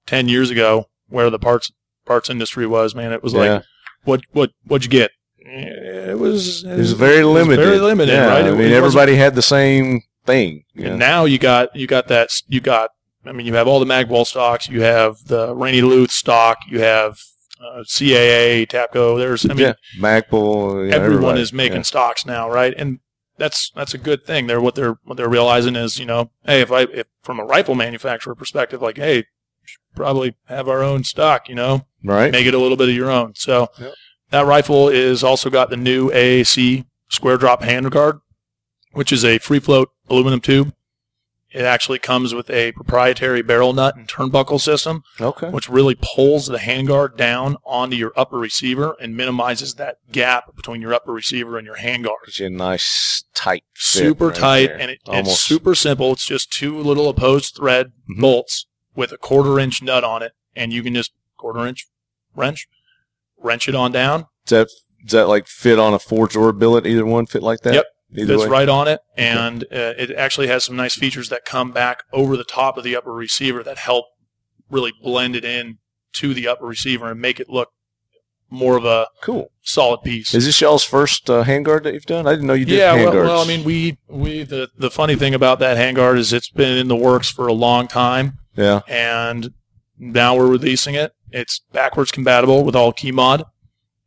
[0.06, 1.72] ten years ago where the parts
[2.06, 3.40] parts industry was, man, it was yeah.
[3.40, 3.64] like
[4.04, 5.12] what what what'd you get?
[5.46, 7.64] It was it was very limited.
[7.64, 8.46] very limited, Yeah, right?
[8.46, 10.64] I mean, it wasn't- everybody had the same thing.
[10.76, 12.92] And now you got you got that you got
[13.26, 16.80] I mean you have all the Magwell stocks, you have the Rainy Luth stock, you
[16.80, 17.20] have
[17.62, 19.18] uh, CAA, Tapco.
[19.18, 20.90] There's I mean yeah, Magpul.
[20.90, 21.42] yeah, everyone everybody.
[21.42, 21.82] is making Yeah.
[21.84, 22.74] stocks now, right?
[22.78, 23.00] And
[23.38, 24.48] that's that's a good thing.
[24.48, 27.46] They're what they're what they're realizing is, you know, hey, if I if from a
[27.46, 29.26] rifle manufacturer perspective, like, hey, we should
[29.96, 32.32] probably have our own stock, you know, right.
[32.32, 33.34] make it a little bit of your own.
[33.36, 33.94] So Yep.
[34.32, 38.22] that rifle is also got the new AAC square drop handguard,
[38.92, 40.74] which is a free float aluminum tube.
[41.52, 45.50] It actually comes with a proprietary barrel nut and turnbuckle system Okay.
[45.50, 50.82] which really pulls the handguard down onto your upper receiver and minimizes that gap between
[50.82, 52.26] your upper receiver and your handguard.
[52.26, 54.80] Gives you a nice tight, fit Super right tight, there.
[54.82, 56.12] and it, it's super simple.
[56.14, 58.20] It's just two little opposed thread Mhm.
[58.22, 58.66] bolts
[58.96, 61.88] with a quarter inch nut on it, and you can just quarter inch
[62.36, 62.68] wrench,
[63.38, 64.28] wrench it on down.
[64.46, 64.70] Does that,
[65.06, 66.86] does that like fit on a forged or billet?
[66.86, 67.74] Either one fit like that?
[67.74, 67.86] Yep.
[68.16, 68.50] Either That's way.
[68.50, 72.38] right on it, and uh, it actually has some nice features that come back over
[72.38, 74.06] the top of the upper receiver that help
[74.70, 75.80] really blend it in
[76.14, 77.73] to the upper receiver and make it look
[78.54, 79.52] more of a Cool.
[79.64, 80.34] solid piece.
[80.34, 82.28] Is this y'all's first uh, handguard that you've done?
[82.28, 85.16] I didn't know you did yeah, well, well, I mean, we we the the funny
[85.16, 88.82] thing about that handguard is it's been in the works for a long time, yeah.
[88.88, 89.54] and
[89.98, 91.14] now we're releasing it.
[91.32, 93.44] It's backwards compatible with all KeyMod.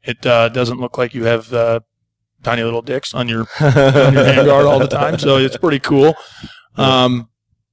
[0.05, 1.81] It uh, doesn't look like you have uh,
[2.45, 6.15] tiny little dicks on your on your handguard all the time, so it's pretty cool.
[6.77, 7.29] Um,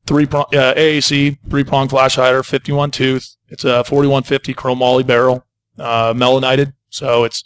[0.07, 3.35] three prong uh, AAC three prong flash hider, fifty one tooth.
[3.49, 5.45] It's a forty one fifty chromoly barrel,
[5.77, 6.73] uh, melonited.
[6.89, 7.43] So it's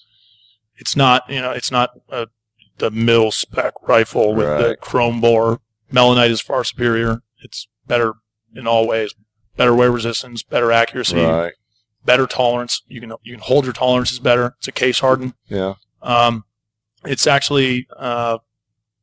[0.76, 2.28] it's not you know it's not a,
[2.78, 5.62] the mill spec rifle with the chrome bore.
[5.92, 7.22] Melonite is far superior.
[7.42, 8.14] It's better
[8.56, 9.14] in all ways.
[9.56, 11.54] Better wear resistance, better accuracy, right.
[12.06, 12.84] better tolerance.
[12.88, 14.56] You can you can hold your tolerances better.
[14.60, 15.34] It's a case hardened.
[15.48, 15.76] Yeah.
[16.02, 16.44] Um,
[17.06, 18.40] it's actually uh,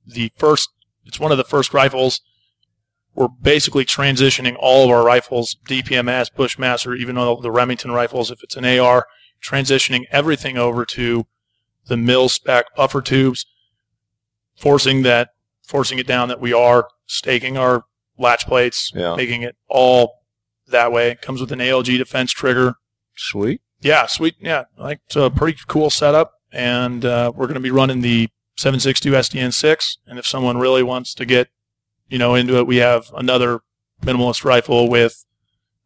[0.07, 0.71] the first.
[1.07, 2.21] It's one of the first rifles.
[3.15, 8.43] We're basically transitioning all of our rifles, DPMS, Bushmaster, even though the Remington rifles, if
[8.43, 9.07] it's an AR,
[9.43, 11.27] transitioning everything over to
[11.87, 13.47] the mill spec buffer tubes,
[14.57, 15.31] forcing that,
[15.67, 17.85] forcing it down that we are staking our
[18.19, 19.15] latch plates, Yeah.
[19.17, 20.23] making it all
[20.69, 21.11] that way.
[21.11, 22.75] It comes with an ALG defense trigger,
[23.17, 23.61] Sweet.
[23.81, 24.35] yeah, sweet.
[24.41, 28.29] Yeah, like it's a pretty cool setup, and uh, we're going to be running the
[28.57, 29.99] 762 SDN6.
[30.07, 31.49] And if someone really wants to get,
[32.09, 33.61] you know, into it, we have another
[34.03, 35.25] minimalist rifle with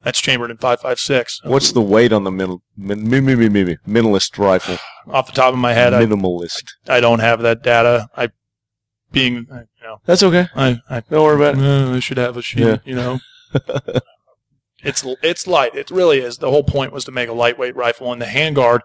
[0.02, 1.40] that's chambered in 556.
[1.44, 4.78] What's the weight on the min, min, min, min, min- minimalist rifle?
[5.08, 5.94] off the top of my head?
[5.94, 6.64] I, Minimalist.
[6.88, 8.08] I don't have that data.
[8.16, 8.30] I
[9.10, 10.48] being you know That's okay.
[10.54, 11.64] I I, Don't worry about it.
[11.64, 12.60] uh, I should have a sheet.
[12.60, 12.76] Yeah.
[12.84, 13.18] You know.
[14.82, 15.74] It's it's light.
[15.74, 16.38] It really is.
[16.38, 18.80] The whole point was to make a lightweight rifle, and the handguard,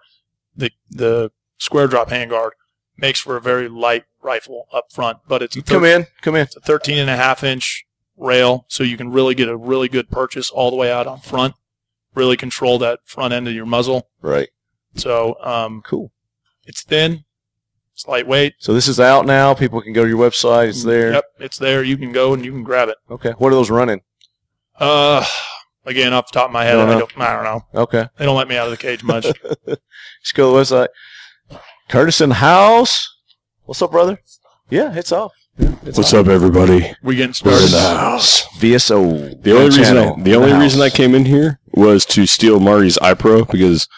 [0.56, 2.50] the the square drop handguard,
[2.96, 5.18] makes for a very light rifle up front.
[5.28, 6.06] But it's a Come in.
[6.22, 6.42] Come in.
[6.42, 7.84] It's a 13 and a half inch
[8.16, 11.20] rail, so you can really get a really good purchase all the way out on
[11.20, 11.54] front.
[12.14, 14.08] Really control that front end of your muzzle.
[14.22, 14.48] Right.
[14.96, 16.12] So um, Cool.
[16.64, 17.24] it's thin,
[17.92, 18.54] it's lightweight.
[18.58, 19.52] So this is out now.
[19.54, 20.68] People can go to your website.
[20.68, 21.12] It's there.
[21.14, 21.82] Yep, it's there.
[21.82, 22.96] You can go and you can grab it.
[23.10, 23.32] Okay.
[23.38, 24.02] What are those running?
[24.78, 25.24] Uh,
[25.84, 27.80] again, off the top of my head, Don't I don't, I don't know.
[27.82, 28.08] Okay.
[28.16, 29.24] They don't let me out of the cage much.
[30.22, 30.88] Just go to the
[31.52, 31.58] website.
[31.88, 33.08] Curtis in the house.
[33.64, 34.20] What's up, brother?
[34.70, 35.32] Yeah, it's off.
[35.58, 36.26] Yeah, it's What's off.
[36.26, 36.92] up, everybody?
[37.02, 37.70] we getting We're in started.
[37.70, 38.42] the house.
[38.58, 39.42] VSO.
[39.42, 40.62] The only reason channel I, the only house.
[40.62, 43.88] reason I came in here was to steal Marty's iPro because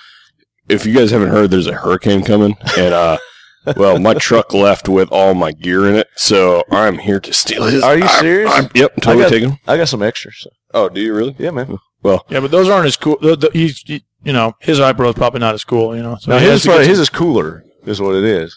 [0.68, 3.18] if you guys haven't heard, there's a hurricane coming, and uh,
[3.76, 7.64] Well, my truck left with all my gear in it, so I'm here to steal
[7.64, 7.82] his.
[7.82, 8.50] Are you I'm- serious?
[8.52, 9.58] I'm- yep, I totally got, taking him.
[9.66, 10.36] I got some extras.
[10.38, 10.50] So.
[10.74, 11.34] Oh, do you really?
[11.38, 11.78] Yeah, man.
[12.02, 13.16] Well Yeah, but those aren't as cool.
[13.20, 15.96] The, the, he's, he, you know, his iPro is probably not as cool.
[15.96, 17.64] You know, so No, he his has is, to get probably, his is cooler.
[17.86, 18.56] Is what it is.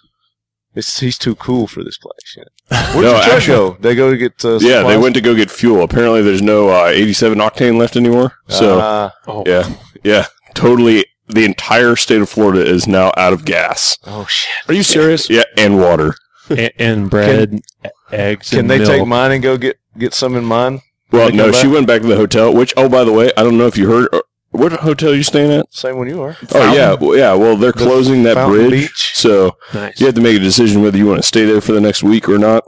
[0.75, 2.37] It's, he's too cool for this place.
[2.37, 2.43] Yeah.
[2.93, 3.77] Where'd No, your truck actually- go?
[3.79, 4.45] They go to get.
[4.45, 5.81] Uh, Yeah, they went to go get fuel.
[5.83, 8.33] Apparently, there's no uh, 87 octane left anymore.
[8.47, 11.05] So Ah, Oh, yeah, yeah, totally.
[11.27, 13.97] The entire state of Florida is now out of gas.
[14.05, 14.49] oh shit!
[14.67, 15.29] Are you serious?
[15.29, 16.15] Yeah, and water.
[16.49, 18.89] and, and bread, e- eggs, Can and they milk.
[18.89, 20.81] take mine and go get get some in mine?
[21.11, 22.51] Well, They come no, she went back to the hotel.
[22.53, 24.09] Which, oh, by the way, I don't know if you heard.
[24.51, 25.71] What hotel are you staying at?
[25.73, 26.35] Same one you are.
[26.53, 27.33] Oh yeah, well, yeah.
[27.35, 29.11] Well, they're The closing that Fountain bridge, Beach?
[29.13, 29.99] so Nice.
[29.99, 32.01] you have to make a decision whether you want to stay there for the next
[32.03, 32.63] week or not.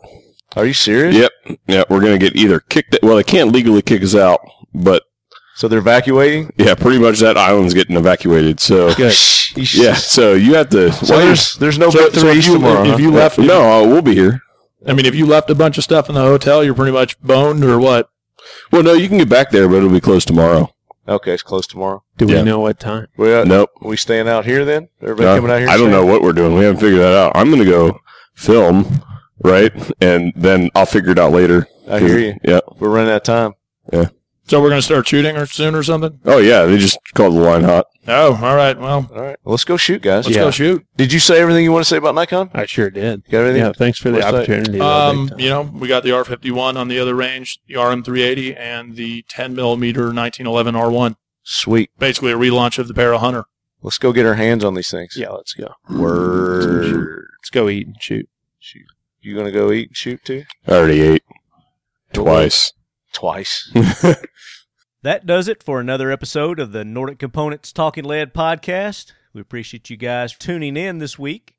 [0.56, 1.16] Are you serious?
[1.16, 1.60] Yep.
[1.68, 3.00] Yeah, we're gonna get either kicked.
[3.02, 4.42] Well, they can't legally kick us out,
[4.74, 5.04] but
[5.56, 6.54] So they're evacuating.
[6.58, 8.60] yeah, pretty much that island's getting evacuated.
[8.60, 9.16] So Good.
[9.74, 10.92] Yeah, so you have to.
[10.94, 12.84] So well, there's there's no So- Big so if you- tomorrow.
[12.84, 12.98] if huh?
[12.98, 14.42] you left- no, uh, we'll be here.
[14.88, 17.20] I mean, if you left a bunch of stuff in the hotel, you're pretty much
[17.22, 18.10] boned or what?
[18.72, 20.74] Well, no, you can get back there, but it'll be closed tomorrow.
[21.12, 22.04] Okay, it's closed tomorrow.
[22.18, 22.44] Do we Yeah.
[22.44, 23.08] know what time?
[23.18, 23.70] We uh, Nope.
[23.82, 24.88] we staying out here then?
[25.02, 25.68] Everybody Uh, coming out here?
[25.70, 25.92] I don't staying?
[25.92, 26.56] know what we're doing.
[26.58, 27.32] We haven't figured that out.
[27.36, 28.00] I'm gonna go
[28.34, 29.02] film,
[29.44, 31.68] right, and then I'll figure it out later.
[31.90, 32.36] I hear you.
[32.44, 32.62] Yeah.
[32.80, 33.54] We're running out of time.
[33.92, 34.06] Yeah.
[34.48, 36.20] So we're going to start shooting or soon or something?
[36.26, 37.86] Oh yeah, they just called the line hot.
[38.08, 38.78] Oh, all right.
[38.80, 40.26] Well, All right, well, let's go shoot, guys.
[40.26, 40.44] let's Yeah.
[40.46, 40.86] go shoot.
[40.98, 42.50] Did you say everything you want to say about Nikon?
[42.54, 43.24] I sure did.
[43.30, 43.62] Got everything?
[43.62, 44.36] Yeah, thanks for the What's that?
[44.36, 44.80] opportunity.
[44.80, 45.40] though, Um, big time.
[45.40, 49.54] you know, we got the R51 on the other range, the RM380, and the 10
[49.56, 51.16] millimeter 1911 R1.
[51.44, 51.92] Sweet.
[52.00, 53.46] Basically, a relaunch of the Para Hunter.
[53.84, 55.14] Let's go get our hands on these things.
[55.16, 55.74] yeah, let's go.
[55.90, 57.26] Word.
[57.40, 58.28] Let's go eat and shoot.
[58.60, 58.84] Shoot.
[59.22, 60.44] You gonna go eat and shoot too?
[60.68, 61.24] I already ate
[62.14, 62.74] twice.
[63.14, 63.72] Twice.
[65.04, 69.14] That does it for another episode of the Nordic Components Talking Lead podcast.
[69.34, 71.56] We appreciate you guys tuning in this week,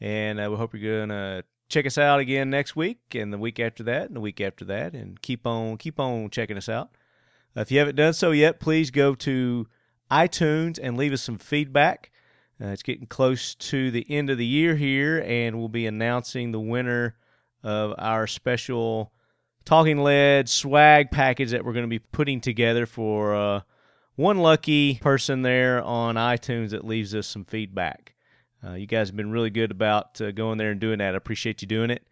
[0.00, 3.58] and uh, we hope you're gonna check us out again next week, and the week
[3.58, 6.90] after that, and the week after that, and keep on keep on checking us out.
[7.56, 9.66] Uh, if you haven't done so yet, please go to
[10.08, 12.12] iTunes and leave us some feedback.
[12.62, 16.52] Uh, it's getting close to the end of the year here, and we'll be announcing
[16.52, 17.16] the winner
[17.64, 19.12] of our special
[19.68, 23.60] Talking Lead swag package that we're going to be putting together for uh,
[24.16, 28.14] one lucky person there on iTunes that leaves us some feedback.
[28.66, 31.12] Uh, you guys have been really good about uh, going there and doing that.
[31.12, 32.02] I appreciate you doing it.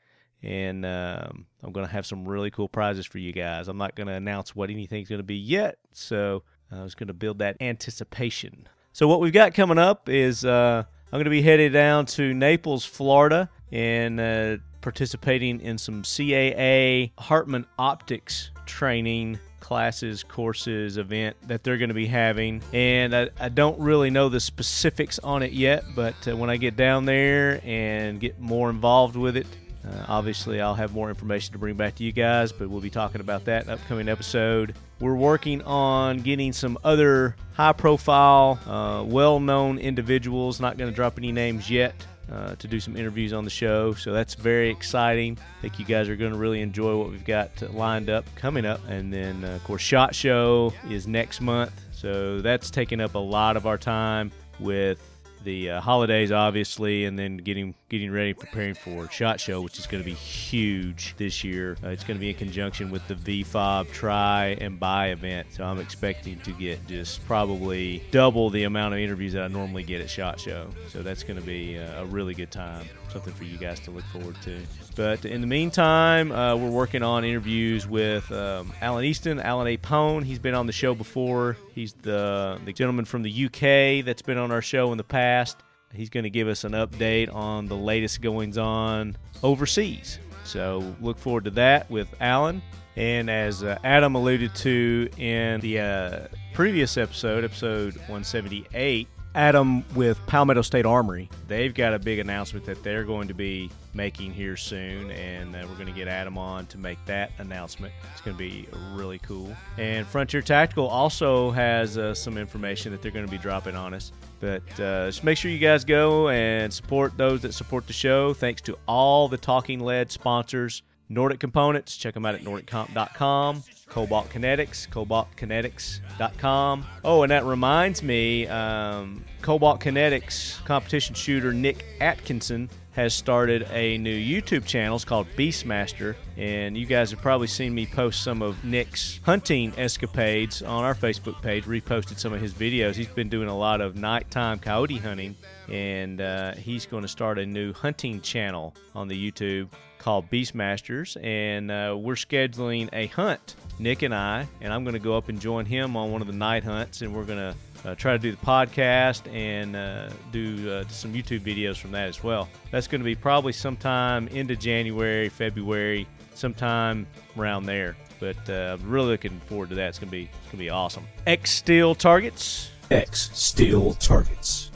[0.43, 3.69] And um, I'm going to have some really cool prizes for you guys.
[3.69, 7.07] I'm not going to announce what anything's going to be yet, so I was going
[7.07, 8.69] to build that anticipation.
[8.93, 12.35] So, what we've got coming up is uh, I'm going to be headed down to
[12.35, 21.65] Naples, Florida, and uh, participating in some CAA Hartman Optics training classes, courses, event that
[21.65, 22.63] they're going to be having.
[22.73, 26.57] And I, I don't really know the specifics on it yet, but uh, when I
[26.57, 29.49] get down there and get more involved with it,
[29.85, 32.89] uh, obviously, I'll have more information to bring back to you guys, but we'll be
[32.89, 34.77] talking about that in upcoming episode.
[35.01, 40.95] We're working on getting some other high profile, uh, well known individuals, not going to
[40.95, 43.95] drop any names yet, uh, to do some interviews on the show.
[43.95, 45.39] So that's very exciting.
[45.59, 48.67] I think you guys are going to really enjoy what we've got lined up coming
[48.67, 48.81] up.
[48.89, 51.73] And then, uh, of course, SHOT Show is next month.
[51.93, 55.01] So that's taking up a lot of our time with
[55.45, 59.87] the uh, holidays, obviously, and then getting getting ready, preparing for Shot Show, which is
[59.87, 61.77] going to be huge this year.
[61.85, 65.65] Uh, it's going to be in conjunction with the VFOB Try and Buy event, so
[65.65, 70.01] I'm expecting to get just probably double the amount of interviews that I normally get
[70.01, 70.69] at Shot Show.
[70.89, 73.93] So that's going to be uh, a really good time, something for you guys to
[73.93, 74.59] look forward to.
[74.97, 79.77] But in the meantime, uh, we're working on interviews with um, Alan Easton, Alan A.
[79.77, 80.25] Pone.
[80.25, 81.57] He's been on the show before.
[81.75, 85.59] He's the the gentleman from the UK that's been on our show in the past.
[85.93, 90.19] He's going to give us an update on the latest goings on overseas.
[90.45, 92.63] So look forward to that with Alan.
[92.97, 96.21] And as uh, Adam alluded to in the uh,
[96.55, 102.83] previous episode, episode 178, Adam with Palmetto State Armory, they've got a big announcement that
[102.83, 106.65] they're going to be making here soon, and uh, we're going to get Adam on
[106.67, 107.93] to make that announcement.
[108.13, 109.55] It's going to be really cool.
[109.77, 113.93] And Frontier Tactical also has uh, some information that they're going to be dropping on
[113.93, 114.11] us.
[114.41, 118.33] But uh, just make sure you guys go and support those that support the show.
[118.33, 120.83] Thanks to all the Talking Lead sponsors.
[121.11, 123.63] Nordic Components, check them out at nordiccomp.com.
[123.89, 126.87] Cobalt Kinetics, cobaltkinetics.com.
[127.05, 133.99] Oh, and that reminds me, um, Cobalt Kinetics competition shooter Nick Atkinson has started a
[133.99, 134.97] new YouTube channel.
[134.97, 139.73] It's called Beastmaster, and you guys have probably seen me post some of Nick's hunting
[139.77, 141.65] escapades on our Facebook page.
[141.65, 142.95] Reposted some of his videos.
[142.95, 145.37] He's been doing a lot of nighttime coyote hunting,
[145.69, 149.69] and uh, he's going to start a new hunting channel on the YouTube
[150.07, 155.01] called Beastmasters, and uh, we're scheduling a hunt, Nick and I, and I'm going to
[155.01, 157.91] go up and join him on one of the night hunts, and we're going to
[157.91, 162.07] uh, try to do the podcast and uh, do uh, some YouTube videos from that
[162.07, 162.49] as well.
[162.71, 167.97] That's going to be probably sometime into January, February, sometime around there.
[168.21, 169.89] But uh, I'm really looking forward to that.
[169.89, 171.05] It's going to be going to be awesome.
[171.27, 172.71] X Steel targets.
[172.93, 174.71] X Steel Targets.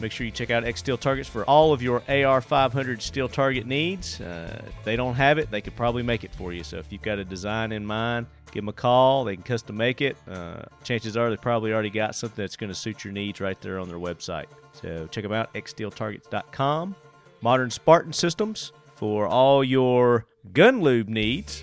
[0.00, 3.66] Make sure you check out X Steel Targets for all of your AR500 steel target
[3.66, 4.20] needs.
[4.20, 6.64] Uh, if they don't have it, they could probably make it for you.
[6.64, 9.24] So if you've got a design in mind, give them a call.
[9.24, 10.16] They can custom make it.
[10.26, 13.60] Uh, chances are they probably already got something that's going to suit your needs right
[13.60, 14.46] there on their website.
[14.72, 16.94] So check them out, xsteeltargets.com.
[17.42, 21.62] Modern Spartan Systems for all your gun lube needs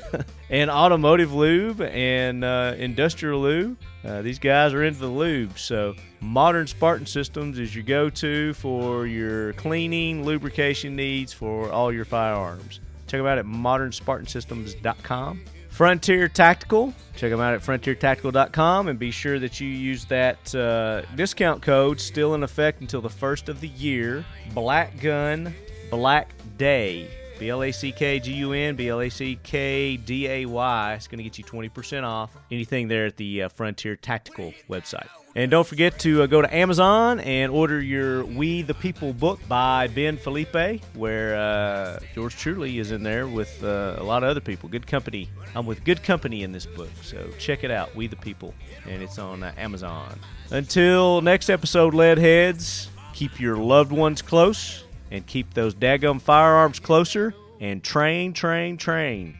[0.50, 3.76] and automotive lube and uh, industrial lube.
[4.04, 9.06] Uh, these guys are into the lube, so Modern Spartan Systems is your go-to for
[9.06, 12.80] your cleaning, lubrication needs for all your firearms.
[13.06, 15.40] Check them out at modernspartansystems.com.
[15.70, 16.94] Frontier Tactical.
[17.16, 22.00] Check them out at frontiertactical.com and be sure that you use that uh, discount code
[22.00, 24.24] still in effect until the first of the year.
[24.54, 25.54] Black Gun
[25.90, 27.10] Black Day.
[27.38, 30.46] B L A C K G U N, B L A C K D A
[30.46, 30.94] Y.
[30.94, 35.08] It's going to get you 20% off anything there at the uh, Frontier Tactical website.
[35.36, 39.38] And don't forget to uh, go to Amazon and order your We the People book
[39.46, 44.30] by Ben Felipe, where uh, George Truly is in there with uh, a lot of
[44.30, 44.70] other people.
[44.70, 45.28] Good company.
[45.54, 46.88] I'm with good company in this book.
[47.02, 48.54] So check it out, We the People.
[48.88, 50.18] And it's on uh, Amazon.
[50.50, 57.34] Until next episode, Leadheads, keep your loved ones close and keep those daggum firearms closer
[57.60, 59.38] and train, train, train.